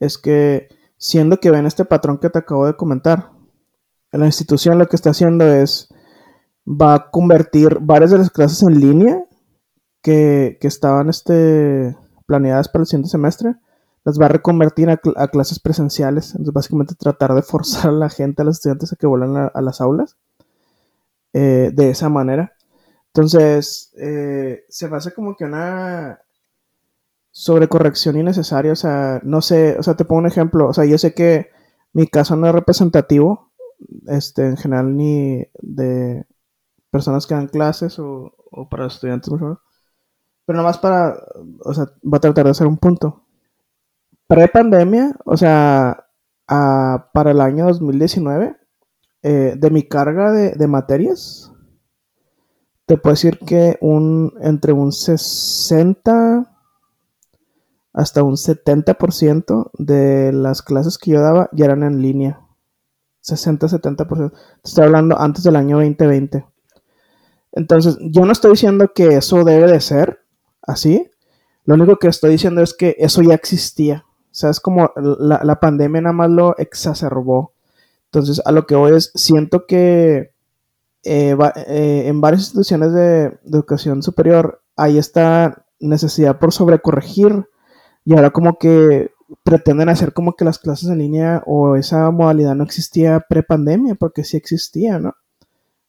es 0.00 0.18
que 0.18 0.68
siendo 0.96 1.38
que 1.38 1.50
ven 1.50 1.66
este 1.66 1.84
patrón 1.84 2.18
que 2.18 2.30
te 2.30 2.38
acabo 2.38 2.66
de 2.66 2.76
comentar, 2.76 3.30
la 4.12 4.26
institución 4.26 4.78
lo 4.78 4.86
que 4.86 4.96
está 4.96 5.10
haciendo 5.10 5.44
es 5.44 5.88
va 6.66 6.94
a 6.94 7.10
convertir 7.10 7.78
varias 7.80 8.10
de 8.10 8.18
las 8.18 8.30
clases 8.30 8.62
en 8.62 8.80
línea 8.80 9.24
que, 10.04 10.58
estaban 10.60 11.08
este, 11.08 11.96
planeadas 12.26 12.68
para 12.68 12.82
el 12.82 12.86
siguiente 12.86 13.08
semestre, 13.08 13.56
las 14.04 14.20
va 14.20 14.26
a 14.26 14.28
reconvertir 14.28 14.90
a, 14.90 14.98
clases 15.28 15.58
presenciales. 15.58 16.32
Entonces, 16.32 16.52
básicamente 16.52 16.94
tratar 16.94 17.34
de 17.34 17.42
forzar 17.42 17.88
a 17.88 17.92
la 17.92 18.10
gente, 18.10 18.42
a 18.42 18.44
los 18.44 18.58
estudiantes, 18.58 18.92
a 18.92 18.96
que 18.96 19.06
vuelvan 19.06 19.50
a, 19.52 19.60
las 19.62 19.80
aulas 19.80 20.16
eh, 21.32 21.70
de 21.74 21.90
esa 21.90 22.10
manera. 22.10 22.52
Entonces, 23.06 23.94
eh, 23.96 24.64
se 24.68 24.86
hace 24.86 25.14
como 25.14 25.36
que 25.36 25.44
una 25.44 26.20
sobrecorrección 27.30 28.18
innecesaria. 28.18 28.72
O 28.72 28.76
sea, 28.76 29.20
no 29.24 29.40
sé, 29.40 29.78
o 29.78 29.82
sea, 29.82 29.94
te 29.94 30.04
pongo 30.04 30.20
un 30.20 30.26
ejemplo. 30.26 30.68
O 30.68 30.74
sea, 30.74 30.84
yo 30.84 30.98
sé 30.98 31.14
que 31.14 31.48
mi 31.94 32.06
caso 32.08 32.36
no 32.36 32.46
es 32.46 32.52
representativo, 32.52 33.52
este, 34.06 34.44
en 34.44 34.58
general, 34.58 34.94
ni 34.96 35.46
de 35.62 36.26
personas 36.90 37.26
que 37.26 37.34
dan 37.34 37.48
clases 37.48 37.98
o, 37.98 38.34
o 38.50 38.68
para 38.68 38.86
estudiantes, 38.86 39.32
mejor. 39.32 39.60
Pero 40.46 40.58
nomás 40.58 40.78
para, 40.78 41.16
o 41.64 41.74
sea, 41.74 41.86
voy 42.02 42.16
a 42.18 42.20
tratar 42.20 42.44
de 42.44 42.50
hacer 42.50 42.66
un 42.66 42.76
punto. 42.76 43.24
Pre-pandemia, 44.26 45.16
o 45.24 45.36
sea, 45.36 46.06
para 46.46 47.30
el 47.30 47.40
año 47.40 47.66
2019, 47.66 48.56
eh, 49.22 49.54
de 49.56 49.70
mi 49.70 49.84
carga 49.84 50.32
de, 50.32 50.52
de, 50.52 50.66
materias, 50.66 51.50
te 52.86 52.98
puedo 52.98 53.14
decir 53.14 53.38
que 53.38 53.78
un, 53.80 54.34
entre 54.42 54.72
un 54.72 54.92
60 54.92 56.50
hasta 57.94 58.24
un 58.24 58.34
70% 58.34 59.70
de 59.78 60.32
las 60.32 60.62
clases 60.62 60.98
que 60.98 61.12
yo 61.12 61.20
daba 61.20 61.48
ya 61.52 61.66
eran 61.66 61.84
en 61.84 62.02
línea. 62.02 62.40
60-70%. 63.22 64.30
Te 64.30 64.36
estoy 64.64 64.84
hablando 64.84 65.18
antes 65.18 65.44
del 65.44 65.56
año 65.56 65.76
2020. 65.76 66.44
Entonces, 67.52 67.96
yo 68.00 68.26
no 68.26 68.32
estoy 68.32 68.50
diciendo 68.50 68.92
que 68.92 69.16
eso 69.16 69.44
debe 69.44 69.70
de 69.70 69.80
ser, 69.80 70.23
así. 70.66 71.10
Lo 71.64 71.74
único 71.74 71.96
que 71.96 72.08
estoy 72.08 72.32
diciendo 72.32 72.62
es 72.62 72.74
que 72.74 72.96
eso 72.98 73.22
ya 73.22 73.34
existía. 73.34 74.04
O 74.06 74.34
sea, 74.34 74.50
es 74.50 74.60
como 74.60 74.92
la, 74.96 75.40
la 75.44 75.60
pandemia 75.60 76.00
nada 76.00 76.12
más 76.12 76.30
lo 76.30 76.56
exacerbó. 76.58 77.52
Entonces, 78.06 78.42
a 78.44 78.52
lo 78.52 78.66
que 78.66 78.74
voy 78.74 78.94
es, 78.94 79.10
siento 79.14 79.66
que 79.66 80.34
eh, 81.04 81.36
eh, 81.66 82.04
en 82.06 82.20
varias 82.22 82.42
instituciones 82.42 82.92
de, 82.92 83.38
educación 83.46 84.02
superior 84.02 84.62
hay 84.74 84.96
esta 84.96 85.66
necesidad 85.78 86.38
por 86.38 86.52
sobrecorregir 86.52 87.46
y 88.06 88.14
ahora 88.14 88.30
como 88.30 88.58
que 88.58 89.10
pretenden 89.42 89.90
hacer 89.90 90.14
como 90.14 90.34
que 90.34 90.46
las 90.46 90.58
clases 90.58 90.88
en 90.88 90.98
línea 90.98 91.42
o 91.44 91.76
esa 91.76 92.10
modalidad 92.10 92.54
no 92.54 92.64
existía 92.64 93.20
pre-pandemia, 93.28 93.96
porque 93.96 94.24
sí 94.24 94.36
existía, 94.36 94.98
¿no? 94.98 95.14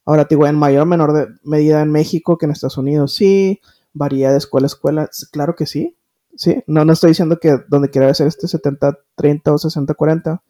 Ahora, 0.05 0.27
digo, 0.29 0.45
en 0.45 0.55
mayor 0.55 0.83
o 0.83 0.85
menor 0.85 1.29
medida 1.43 1.81
en 1.81 1.91
México 1.91 2.37
que 2.37 2.45
en 2.45 2.51
Estados 2.51 2.77
Unidos, 2.77 3.15
sí, 3.15 3.61
varía 3.95 4.31
de 4.31 4.37
escuela 4.37 4.65
a 4.65 4.67
escuela, 4.67 5.09
claro 5.31 5.55
que 5.55 5.65
sí, 5.65 5.97
sí, 6.35 6.63
no, 6.67 6.85
no 6.85 6.93
estoy 6.93 7.09
diciendo 7.09 7.39
que 7.39 7.57
donde 7.67 7.89
quiera 7.89 8.13
ser 8.13 8.27
este 8.27 8.45
70-30 8.45 8.97
o 9.47 9.57
60-40, 9.57 10.41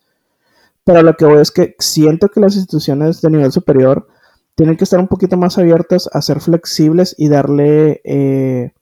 pero 0.83 1.01
lo 1.01 1.15
que 1.15 1.25
voy 1.25 1.39
es 1.39 1.51
que 1.51 1.75
siento 1.79 2.27
que 2.27 2.41
las 2.41 2.55
instituciones 2.55 3.21
de 3.21 3.29
nivel 3.29 3.51
superior 3.51 4.07
tienen 4.55 4.77
que 4.77 4.83
estar 4.83 4.99
un 4.99 5.07
poquito 5.07 5.37
más 5.37 5.57
abiertas 5.57 6.09
a 6.11 6.21
ser 6.21 6.41
flexibles 6.41 7.15
y 7.17 7.29
darle, 7.29 8.01
eh, 8.03 8.73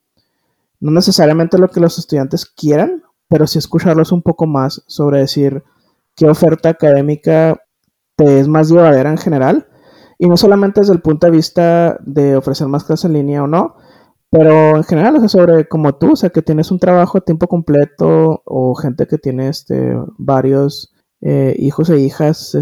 no 0.80 0.90
necesariamente 0.90 1.58
lo 1.58 1.68
que 1.68 1.80
los 1.80 1.98
estudiantes 1.98 2.46
quieran, 2.46 3.02
pero 3.28 3.46
sí 3.46 3.58
escucharlos 3.58 4.12
un 4.12 4.22
poco 4.22 4.46
más 4.46 4.82
sobre 4.86 5.20
decir 5.20 5.62
qué 6.14 6.26
oferta 6.26 6.70
académica 6.70 7.60
te 8.16 8.40
es 8.40 8.48
más 8.48 8.70
llevadera 8.70 9.10
en 9.10 9.18
general, 9.18 9.68
y 10.18 10.28
no 10.28 10.36
solamente 10.36 10.80
desde 10.80 10.94
el 10.94 11.00
punto 11.00 11.26
de 11.26 11.32
vista 11.32 11.98
de 12.00 12.36
ofrecer 12.36 12.68
más 12.68 12.84
clases 12.84 13.06
en 13.06 13.14
línea 13.14 13.42
o 13.42 13.46
no, 13.46 13.76
pero 14.34 14.76
en 14.78 14.82
general, 14.82 15.14
o 15.14 15.20
sea, 15.20 15.28
sobre 15.28 15.68
como 15.68 15.94
tú, 15.94 16.14
o 16.14 16.16
sea, 16.16 16.30
que 16.30 16.42
tienes 16.42 16.72
un 16.72 16.80
trabajo 16.80 17.18
a 17.18 17.20
tiempo 17.20 17.46
completo 17.46 18.42
o 18.44 18.74
gente 18.74 19.06
que 19.06 19.16
tiene 19.16 19.46
este, 19.46 19.94
varios 20.18 20.92
eh, 21.20 21.54
hijos 21.56 21.88
e 21.88 22.00
hijas 22.00 22.52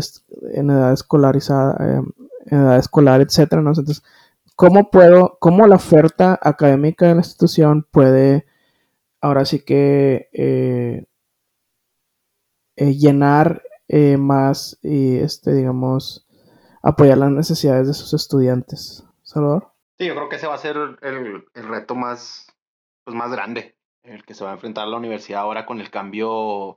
en 0.52 0.68
edad 0.68 0.92
escolarizada, 0.92 1.76
eh, 1.80 2.02
en 2.46 2.58
edad 2.58 2.78
escolar, 2.78 3.22
etcétera, 3.22 3.62
¿no? 3.62 3.70
Entonces, 3.70 4.02
¿cómo 4.54 4.90
puedo, 4.90 5.38
cómo 5.40 5.66
la 5.66 5.76
oferta 5.76 6.38
académica 6.42 7.06
de 7.06 7.14
la 7.14 7.20
institución 7.20 7.86
puede 7.90 8.44
ahora 9.22 9.46
sí 9.46 9.60
que 9.60 10.28
eh, 10.34 11.06
eh 12.76 12.94
llenar 12.96 13.62
eh, 13.88 14.18
más 14.18 14.78
y, 14.82 15.16
este, 15.16 15.54
digamos, 15.54 16.26
apoyar 16.82 17.16
las 17.16 17.30
necesidades 17.30 17.88
de 17.88 17.94
sus 17.94 18.12
estudiantes? 18.12 19.04
Salvador. 19.22 19.71
Sí, 20.02 20.08
yo 20.08 20.16
creo 20.16 20.28
que 20.28 20.34
ese 20.34 20.48
va 20.48 20.54
a 20.54 20.58
ser 20.58 20.76
el, 21.02 21.46
el 21.54 21.68
reto 21.68 21.94
más, 21.94 22.52
pues, 23.04 23.14
más 23.16 23.30
grande, 23.30 23.76
el 24.02 24.24
que 24.24 24.34
se 24.34 24.42
va 24.42 24.50
a 24.50 24.54
enfrentar 24.54 24.88
la 24.88 24.96
universidad 24.96 25.42
ahora 25.42 25.64
con 25.64 25.80
el 25.80 25.92
cambio, 25.92 26.76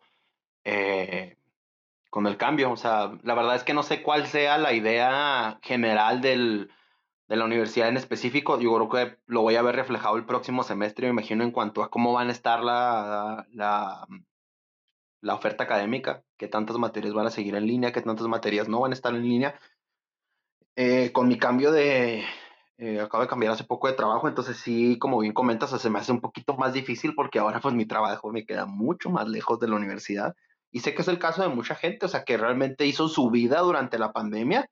eh, 0.63 1.35
con 2.11 2.27
el 2.27 2.37
cambio. 2.37 2.71
O 2.71 2.77
sea, 2.77 3.17
la 3.23 3.33
verdad 3.33 3.55
es 3.55 3.63
que 3.63 3.73
no 3.73 3.81
sé 3.81 4.03
cuál 4.03 4.27
sea 4.27 4.59
la 4.59 4.73
idea 4.73 5.57
general 5.63 6.21
del, 6.21 6.69
de 7.27 7.35
la 7.35 7.45
universidad 7.45 7.89
en 7.89 7.97
específico. 7.97 8.59
Yo 8.59 8.75
creo 8.75 8.89
que 8.89 9.17
lo 9.25 9.41
voy 9.41 9.55
a 9.55 9.63
ver 9.63 9.75
reflejado 9.75 10.17
el 10.17 10.27
próximo 10.27 10.61
semestre, 10.61 11.07
me 11.07 11.13
imagino, 11.13 11.43
en 11.43 11.49
cuanto 11.49 11.81
a 11.81 11.89
cómo 11.89 12.13
van 12.13 12.27
a 12.27 12.31
estar 12.31 12.63
la, 12.63 13.47
la, 13.49 14.05
la 15.21 15.33
oferta 15.33 15.63
académica, 15.63 16.23
qué 16.37 16.47
tantas 16.47 16.77
materias 16.77 17.15
van 17.15 17.25
a 17.25 17.31
seguir 17.31 17.55
en 17.55 17.65
línea, 17.65 17.91
qué 17.91 18.03
tantas 18.03 18.27
materias 18.27 18.69
no 18.69 18.81
van 18.81 18.91
a 18.91 18.93
estar 18.93 19.15
en 19.15 19.23
línea. 19.23 19.59
Eh, 20.75 21.11
con 21.11 21.27
mi 21.27 21.39
cambio 21.39 21.71
de, 21.71 22.23
eh, 22.77 22.99
acabo 22.99 23.23
de 23.23 23.29
cambiar 23.29 23.53
hace 23.53 23.63
poco 23.63 23.87
de 23.87 23.93
trabajo, 23.93 24.27
entonces 24.27 24.57
sí, 24.57 24.99
como 24.99 25.19
bien 25.19 25.33
comentas, 25.33 25.69
se 25.69 25.89
me 25.89 25.99
hace 25.99 26.11
un 26.11 26.21
poquito 26.21 26.55
más 26.57 26.73
difícil 26.73 27.15
porque 27.15 27.39
ahora 27.39 27.61
pues 27.61 27.73
mi 27.73 27.85
trabajo 27.85 28.31
me 28.31 28.45
queda 28.45 28.65
mucho 28.65 29.09
más 29.09 29.27
lejos 29.27 29.59
de 29.59 29.67
la 29.69 29.75
universidad. 29.75 30.35
Y 30.71 30.81
sé 30.81 30.93
que 30.93 31.01
es 31.01 31.07
el 31.07 31.19
caso 31.19 31.41
de 31.41 31.47
mucha 31.47 31.75
gente, 31.75 32.05
o 32.05 32.09
sea, 32.09 32.25
que 32.25 32.37
realmente 32.37 32.85
hizo 32.85 33.07
su 33.07 33.29
vida 33.29 33.61
durante 33.61 33.97
la 33.97 34.11
pandemia, 34.11 34.69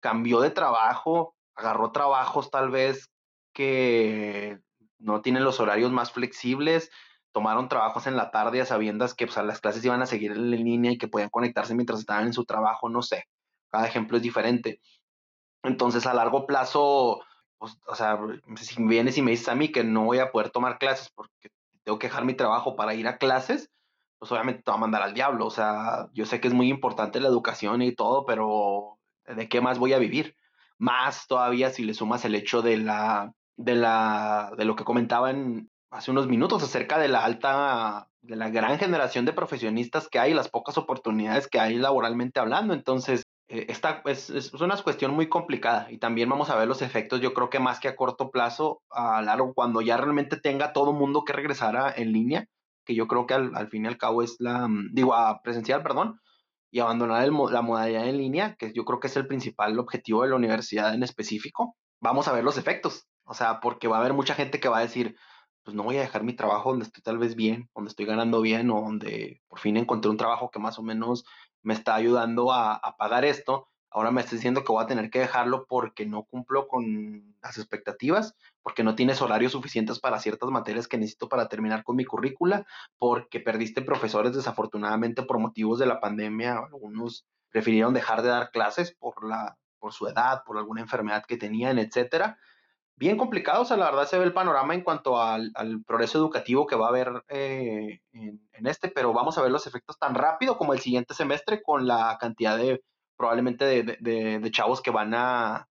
cambió 0.00 0.40
de 0.40 0.50
trabajo, 0.50 1.34
agarró 1.54 1.92
trabajos 1.92 2.50
tal 2.50 2.70
vez 2.70 3.10
que 3.52 4.58
no 4.98 5.20
tienen 5.20 5.44
los 5.44 5.60
horarios 5.60 5.92
más 5.92 6.12
flexibles, 6.12 6.90
tomaron 7.32 7.68
trabajos 7.68 8.06
en 8.06 8.16
la 8.16 8.30
tarde 8.30 8.60
a 8.62 8.66
sabiendas 8.66 9.12
que 9.12 9.26
pues, 9.26 9.36
las 9.44 9.60
clases 9.60 9.84
iban 9.84 10.00
a 10.00 10.06
seguir 10.06 10.32
en 10.32 10.50
línea 10.50 10.92
y 10.92 10.98
que 10.98 11.08
podían 11.08 11.30
conectarse 11.30 11.74
mientras 11.74 12.00
estaban 12.00 12.26
en 12.26 12.32
su 12.32 12.44
trabajo, 12.44 12.88
no 12.88 13.02
sé, 13.02 13.24
cada 13.70 13.86
ejemplo 13.86 14.16
es 14.16 14.22
diferente. 14.22 14.80
Entonces, 15.62 16.06
a 16.06 16.14
largo 16.14 16.46
plazo, 16.46 17.22
pues, 17.64 17.78
o 17.86 17.94
sea, 17.94 18.18
si 18.56 18.84
vienes 18.84 19.16
y 19.16 19.22
me 19.22 19.30
dices 19.30 19.48
a 19.48 19.54
mí 19.54 19.72
que 19.72 19.84
no 19.84 20.04
voy 20.04 20.18
a 20.18 20.30
poder 20.30 20.50
tomar 20.50 20.76
clases 20.76 21.08
porque 21.14 21.48
tengo 21.82 21.98
que 21.98 22.08
dejar 22.08 22.26
mi 22.26 22.34
trabajo 22.34 22.76
para 22.76 22.92
ir 22.92 23.08
a 23.08 23.16
clases, 23.16 23.70
pues 24.18 24.30
obviamente 24.30 24.62
te 24.62 24.70
va 24.70 24.76
a 24.76 24.80
mandar 24.80 25.00
al 25.00 25.14
diablo. 25.14 25.46
O 25.46 25.50
sea, 25.50 26.10
yo 26.12 26.26
sé 26.26 26.42
que 26.42 26.48
es 26.48 26.52
muy 26.52 26.68
importante 26.68 27.20
la 27.20 27.28
educación 27.28 27.80
y 27.80 27.94
todo, 27.94 28.26
pero 28.26 28.98
¿de 29.24 29.48
qué 29.48 29.62
más 29.62 29.78
voy 29.78 29.94
a 29.94 29.98
vivir? 29.98 30.36
Más 30.76 31.26
todavía 31.26 31.70
si 31.70 31.84
le 31.84 31.94
sumas 31.94 32.26
el 32.26 32.34
hecho 32.34 32.60
de 32.60 32.76
la, 32.76 33.32
de 33.56 33.76
la, 33.76 34.52
de 34.58 34.66
lo 34.66 34.76
que 34.76 34.84
comentaban 34.84 35.70
hace 35.90 36.10
unos 36.10 36.26
minutos 36.26 36.62
acerca 36.62 36.98
de 36.98 37.08
la 37.08 37.24
alta, 37.24 38.10
de 38.20 38.36
la 38.36 38.50
gran 38.50 38.78
generación 38.78 39.24
de 39.24 39.32
profesionistas 39.32 40.08
que 40.10 40.18
hay, 40.18 40.34
las 40.34 40.50
pocas 40.50 40.76
oportunidades 40.76 41.48
que 41.48 41.60
hay 41.60 41.76
laboralmente 41.76 42.40
hablando. 42.40 42.74
Entonces, 42.74 43.23
esta 43.68 44.02
es, 44.06 44.30
es, 44.30 44.52
una 44.54 44.76
cuestión 44.82 45.14
muy 45.14 45.28
complicada 45.28 45.90
y 45.90 45.98
también 45.98 46.28
vamos 46.28 46.50
a 46.50 46.56
ver 46.56 46.68
los 46.68 46.82
efectos, 46.82 47.20
yo 47.20 47.34
creo 47.34 47.50
que 47.50 47.58
más 47.58 47.80
que 47.80 47.88
a 47.88 47.96
corto 47.96 48.30
plazo, 48.30 48.82
a 48.90 49.22
largo, 49.22 49.54
cuando 49.54 49.80
ya 49.80 49.96
realmente 49.96 50.36
tenga 50.36 50.72
todo 50.72 50.92
mundo 50.92 51.24
que 51.24 51.32
regresar 51.32 51.76
a, 51.76 51.92
en 51.92 52.12
línea, 52.12 52.46
que 52.84 52.94
yo 52.94 53.06
creo 53.08 53.26
que 53.26 53.34
al, 53.34 53.54
al, 53.56 53.68
fin 53.68 53.84
y 53.84 53.88
al 53.88 53.98
cabo 53.98 54.22
es 54.22 54.36
la, 54.38 54.68
mm, 54.68 54.90
digo, 54.92 55.14
a 55.14 55.40
presencial, 55.42 55.82
perdón, 55.82 56.20
y 56.70 56.80
abandonar 56.80 57.24
el, 57.24 57.32
la 57.50 57.62
modalidad 57.62 58.08
en 58.08 58.18
línea, 58.18 58.56
que 58.56 58.72
yo 58.72 58.84
creo 58.84 59.00
que 59.00 59.06
es 59.06 59.16
el 59.16 59.26
principal 59.26 59.78
objetivo 59.78 60.22
de 60.22 60.30
la 60.30 60.36
universidad 60.36 60.94
en 60.94 61.02
específico, 61.02 61.76
vamos 62.00 62.28
a 62.28 62.32
ver 62.32 62.44
los 62.44 62.58
efectos, 62.58 63.06
o 63.24 63.34
sea, 63.34 63.60
porque 63.60 63.88
va 63.88 63.96
a 63.96 64.00
haber 64.00 64.12
mucha 64.12 64.34
gente 64.34 64.60
que 64.60 64.68
va 64.68 64.78
a 64.78 64.82
decir, 64.82 65.16
pues 65.62 65.74
no 65.74 65.82
voy 65.82 65.96
a 65.96 66.00
dejar 66.02 66.24
mi 66.24 66.34
trabajo 66.34 66.70
donde 66.70 66.84
estoy 66.84 67.02
tal 67.02 67.18
vez 67.18 67.34
bien, 67.36 67.70
donde 67.74 67.88
estoy 67.88 68.06
ganando 68.06 68.40
bien 68.42 68.70
o 68.70 68.80
donde 68.82 69.40
por 69.48 69.60
fin 69.60 69.76
encontré 69.76 70.10
un 70.10 70.18
trabajo 70.18 70.50
que 70.50 70.58
más 70.58 70.78
o 70.78 70.82
menos 70.82 71.24
me 71.64 71.74
está 71.74 71.96
ayudando 71.96 72.52
a, 72.52 72.74
a 72.74 72.96
pagar 72.96 73.24
esto. 73.24 73.68
Ahora 73.90 74.10
me 74.10 74.20
está 74.20 74.36
diciendo 74.36 74.64
que 74.64 74.72
voy 74.72 74.82
a 74.82 74.86
tener 74.86 75.10
que 75.10 75.20
dejarlo 75.20 75.66
porque 75.66 76.04
no 76.04 76.24
cumplo 76.24 76.68
con 76.68 77.36
las 77.42 77.58
expectativas, 77.58 78.34
porque 78.62 78.82
no 78.82 78.94
tienes 78.94 79.22
horarios 79.22 79.52
suficientes 79.52 80.00
para 80.00 80.18
ciertas 80.18 80.50
materias 80.50 80.88
que 80.88 80.98
necesito 80.98 81.28
para 81.28 81.48
terminar 81.48 81.84
con 81.84 81.96
mi 81.96 82.04
currícula, 82.04 82.66
porque 82.98 83.40
perdiste 83.40 83.82
profesores 83.82 84.34
desafortunadamente 84.34 85.22
por 85.22 85.38
motivos 85.38 85.78
de 85.78 85.86
la 85.86 86.00
pandemia. 86.00 86.58
Algunos 86.58 87.24
prefirieron 87.50 87.94
dejar 87.94 88.22
de 88.22 88.28
dar 88.28 88.50
clases 88.50 88.94
por, 88.94 89.28
la, 89.28 89.58
por 89.78 89.92
su 89.92 90.08
edad, 90.08 90.42
por 90.44 90.58
alguna 90.58 90.80
enfermedad 90.80 91.24
que 91.26 91.36
tenían, 91.36 91.78
etcétera 91.78 92.38
bien 92.96 93.16
complicado. 93.16 93.62
O 93.62 93.64
sea, 93.64 93.76
la 93.76 93.86
verdad 93.86 94.06
se 94.06 94.18
ve 94.18 94.24
el 94.24 94.32
panorama 94.32 94.74
en 94.74 94.82
cuanto 94.82 95.20
al, 95.20 95.50
al 95.54 95.82
progreso 95.84 96.18
educativo 96.18 96.66
que 96.66 96.76
va 96.76 96.86
a 96.86 96.90
haber 96.90 97.24
eh, 97.28 98.00
en, 98.12 98.40
en, 98.52 98.66
este, 98.66 98.88
pero 98.88 99.12
vamos 99.12 99.38
a 99.38 99.42
ver 99.42 99.50
los 99.50 99.66
efectos 99.66 99.98
tan 99.98 100.14
rápido 100.14 100.56
como 100.56 100.72
el 100.72 100.80
siguiente 100.80 101.14
semestre 101.14 101.62
con 101.62 101.86
la 101.86 102.16
cantidad 102.20 102.56
de 102.56 102.82
probablemente 103.16 103.64
de, 103.64 104.38
de, 104.40 104.50
chavos 104.50 104.80
que 104.80 104.90
van 104.90 105.14
a 105.14 105.68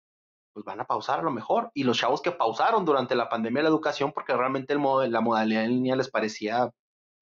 pues 0.53 0.65
van 0.65 0.81
a 0.81 0.87
pausar 0.87 1.21
a 1.21 1.23
lo 1.23 1.31
mejor 1.31 1.71
y 1.75 1.85
los 1.85 1.99
chavos 1.99 2.23
que 2.23 2.33
pausaron 2.33 2.85
durante 2.85 3.15
la 3.15 3.29
pandemia 3.29 3.61
de 3.61 3.65
la 3.65 3.69
educación 3.69 4.13
porque 4.13 4.35
realmente 4.35 4.73
el 4.73 5.13
la 5.13 5.21
modalidad 5.21 5.65
en 5.65 5.71
línea 5.71 5.97
les 5.97 6.11
parecía 6.11 6.71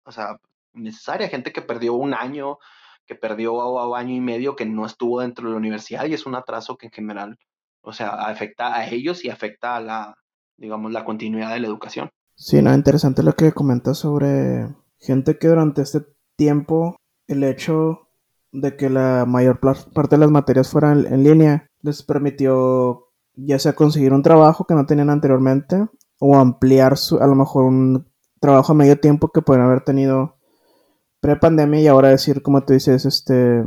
o 0.04 0.12
sea 0.12 0.38
necesaria 0.72 1.28
gente 1.28 1.52
que 1.52 1.62
perdió 1.62 1.94
un 1.94 2.14
año 2.14 2.58
que 3.06 3.16
perdió 3.16 3.94
año 3.96 4.14
y 4.14 4.20
medio 4.20 4.56
que 4.56 4.66
no 4.66 4.86
estuvo 4.86 5.20
dentro 5.20 5.46
de 5.46 5.52
la 5.52 5.58
universidad 5.58 6.06
y 6.06 6.14
es 6.14 6.26
un 6.26 6.36
atraso 6.36 6.76
que 6.76 6.86
en 6.86 6.92
general 6.92 7.38
o 7.84 7.92
sea, 7.92 8.10
afecta 8.10 8.74
a 8.74 8.88
ellos 8.88 9.24
y 9.24 9.30
afecta 9.30 9.76
a 9.76 9.80
la, 9.80 10.14
digamos, 10.56 10.92
la 10.92 11.04
continuidad 11.04 11.52
de 11.52 11.60
la 11.60 11.66
educación. 11.66 12.10
Sí, 12.34 12.60
no, 12.62 12.74
interesante 12.74 13.22
lo 13.22 13.34
que 13.34 13.52
comentas 13.52 13.98
sobre 13.98 14.68
gente 14.98 15.38
que 15.38 15.48
durante 15.48 15.82
este 15.82 16.04
tiempo 16.36 16.96
el 17.28 17.44
hecho 17.44 18.08
de 18.52 18.76
que 18.76 18.90
la 18.90 19.24
mayor 19.26 19.60
parte 19.60 20.16
de 20.16 20.18
las 20.18 20.30
materias 20.30 20.70
fueran 20.70 21.06
en 21.06 21.22
línea 21.24 21.66
les 21.82 22.02
permitió 22.02 23.08
ya 23.34 23.58
sea 23.58 23.74
conseguir 23.74 24.12
un 24.12 24.22
trabajo 24.22 24.64
que 24.64 24.74
no 24.74 24.86
tenían 24.86 25.10
anteriormente 25.10 25.86
o 26.18 26.36
ampliar 26.36 26.96
su, 26.96 27.18
a 27.18 27.26
lo 27.26 27.34
mejor 27.34 27.64
un 27.64 28.06
trabajo 28.40 28.72
a 28.72 28.76
medio 28.76 28.98
tiempo 28.98 29.30
que 29.30 29.42
pueden 29.42 29.62
haber 29.62 29.82
tenido 29.82 30.36
pre-pandemia 31.20 31.80
y 31.80 31.86
ahora 31.86 32.10
decir, 32.10 32.42
como 32.42 32.64
tú 32.64 32.74
dices, 32.74 33.04
este, 33.06 33.64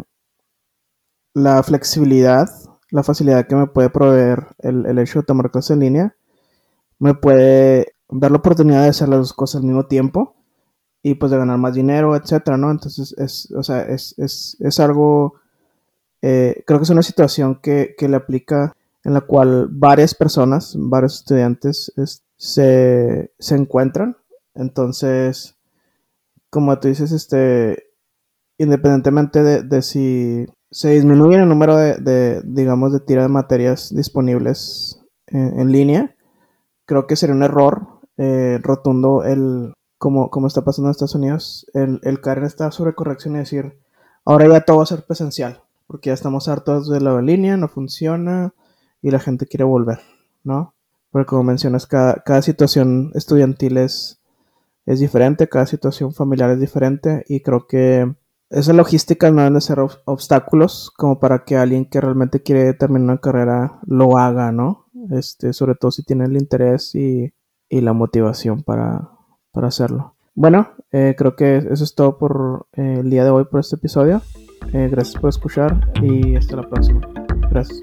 la 1.33 1.63
flexibilidad 1.63 2.47
la 2.91 3.03
facilidad 3.03 3.47
que 3.47 3.55
me 3.55 3.67
puede 3.67 3.89
proveer 3.89 4.47
el, 4.59 4.85
el 4.85 4.99
hecho 4.99 5.19
de 5.19 5.25
tomar 5.25 5.51
clases 5.51 5.71
en 5.71 5.79
línea, 5.79 6.15
me 6.99 7.13
puede 7.13 7.93
dar 8.09 8.31
la 8.31 8.37
oportunidad 8.37 8.83
de 8.83 8.89
hacer 8.89 9.09
las 9.09 9.19
dos 9.19 9.33
cosas 9.33 9.61
al 9.61 9.67
mismo 9.67 9.85
tiempo 9.85 10.35
y 11.03 11.15
pues 11.15 11.31
de 11.31 11.37
ganar 11.37 11.57
más 11.57 11.73
dinero, 11.73 12.15
etcétera, 12.15 12.57
¿no? 12.57 12.71
Entonces 12.71 13.13
es, 13.17 13.51
o 13.55 13.63
sea, 13.63 13.81
es, 13.83 14.15
es, 14.17 14.57
es 14.59 14.79
algo, 14.79 15.35
eh, 16.21 16.63
creo 16.65 16.79
que 16.79 16.83
es 16.83 16.89
una 16.89 17.03
situación 17.03 17.59
que, 17.61 17.95
que, 17.97 18.09
le 18.09 18.17
aplica 18.17 18.75
en 19.03 19.13
la 19.13 19.21
cual 19.21 19.67
varias 19.69 20.15
personas, 20.15 20.75
varios 20.77 21.19
estudiantes 21.19 21.93
es, 21.97 22.23
se, 22.35 23.31
se 23.39 23.55
encuentran. 23.55 24.17
Entonces, 24.55 25.55
como 26.49 26.79
tú 26.79 26.87
dices, 26.87 27.11
este, 27.11 27.91
independientemente 28.57 29.43
de, 29.43 29.63
de 29.63 29.81
si 29.81 30.45
se 30.71 30.89
disminuye 30.91 31.37
el 31.37 31.47
número 31.47 31.75
de, 31.77 31.95
de, 31.95 32.41
digamos, 32.43 32.93
de 32.93 32.99
tira 32.99 33.23
de 33.23 33.29
materias 33.29 33.93
disponibles 33.95 35.01
en, 35.27 35.59
en 35.59 35.71
línea, 35.71 36.15
creo 36.85 37.07
que 37.07 37.15
sería 37.15 37.35
un 37.35 37.43
error 37.43 37.99
eh, 38.17 38.59
rotundo 38.61 39.23
el, 39.23 39.73
como, 39.97 40.29
como 40.29 40.47
está 40.47 40.63
pasando 40.63 40.89
en 40.89 40.91
Estados 40.91 41.15
Unidos, 41.15 41.67
el, 41.73 41.99
el 42.03 42.21
caer 42.21 42.39
en 42.39 42.45
esta 42.45 42.71
sobrecorrección 42.71 43.35
y 43.35 43.39
decir, 43.39 43.79
ahora 44.25 44.47
ya 44.47 44.61
todo 44.61 44.77
va 44.77 44.83
a 44.83 44.87
ser 44.87 45.05
presencial, 45.05 45.61
porque 45.87 46.09
ya 46.09 46.13
estamos 46.13 46.47
hartos 46.47 46.89
de 46.89 47.01
la 47.01 47.21
línea, 47.21 47.57
no 47.57 47.67
funciona 47.67 48.53
y 49.01 49.11
la 49.11 49.19
gente 49.19 49.45
quiere 49.45 49.63
volver, 49.63 49.99
¿no? 50.43 50.73
Porque 51.11 51.27
como 51.27 51.43
mencionas, 51.43 51.87
cada, 51.87 52.15
cada 52.25 52.41
situación 52.41 53.11
estudiantil 53.15 53.77
es, 53.77 54.19
es 54.85 54.99
diferente, 54.99 55.47
cada 55.47 55.65
situación 55.65 56.13
familiar 56.13 56.49
es 56.51 56.59
diferente 56.59 57.23
y 57.27 57.41
creo 57.41 57.67
que 57.67 58.13
esa 58.49 58.73
logística 58.73 59.29
no 59.29 59.37
deben 59.41 59.55
de 59.55 59.61
ser 59.61 59.79
obstáculos 60.05 60.91
como 60.95 61.19
para 61.19 61.43
que 61.43 61.57
alguien 61.57 61.85
que 61.85 62.01
realmente 62.01 62.41
quiere 62.41 62.73
terminar 62.73 63.03
una 63.03 63.17
carrera 63.17 63.79
lo 63.85 64.17
haga, 64.17 64.51
¿no? 64.51 64.85
Este, 65.11 65.53
sobre 65.53 65.75
todo 65.75 65.91
si 65.91 66.03
tiene 66.03 66.25
el 66.25 66.37
interés 66.37 66.95
y, 66.95 67.33
y 67.69 67.81
la 67.81 67.93
motivación 67.93 68.63
para, 68.63 69.09
para 69.51 69.67
hacerlo. 69.67 70.15
Bueno, 70.35 70.69
eh, 70.91 71.15
creo 71.17 71.35
que 71.35 71.57
eso 71.57 71.83
es 71.83 71.95
todo 71.95 72.17
por 72.17 72.67
eh, 72.73 72.97
el 72.99 73.09
día 73.09 73.23
de 73.23 73.31
hoy, 73.31 73.45
por 73.45 73.59
este 73.59 73.75
episodio. 73.75 74.21
Eh, 74.73 74.87
gracias 74.91 75.19
por 75.19 75.29
escuchar 75.29 75.91
y 76.01 76.35
hasta 76.35 76.57
la 76.57 76.69
próxima. 76.69 77.01
Gracias. 77.49 77.79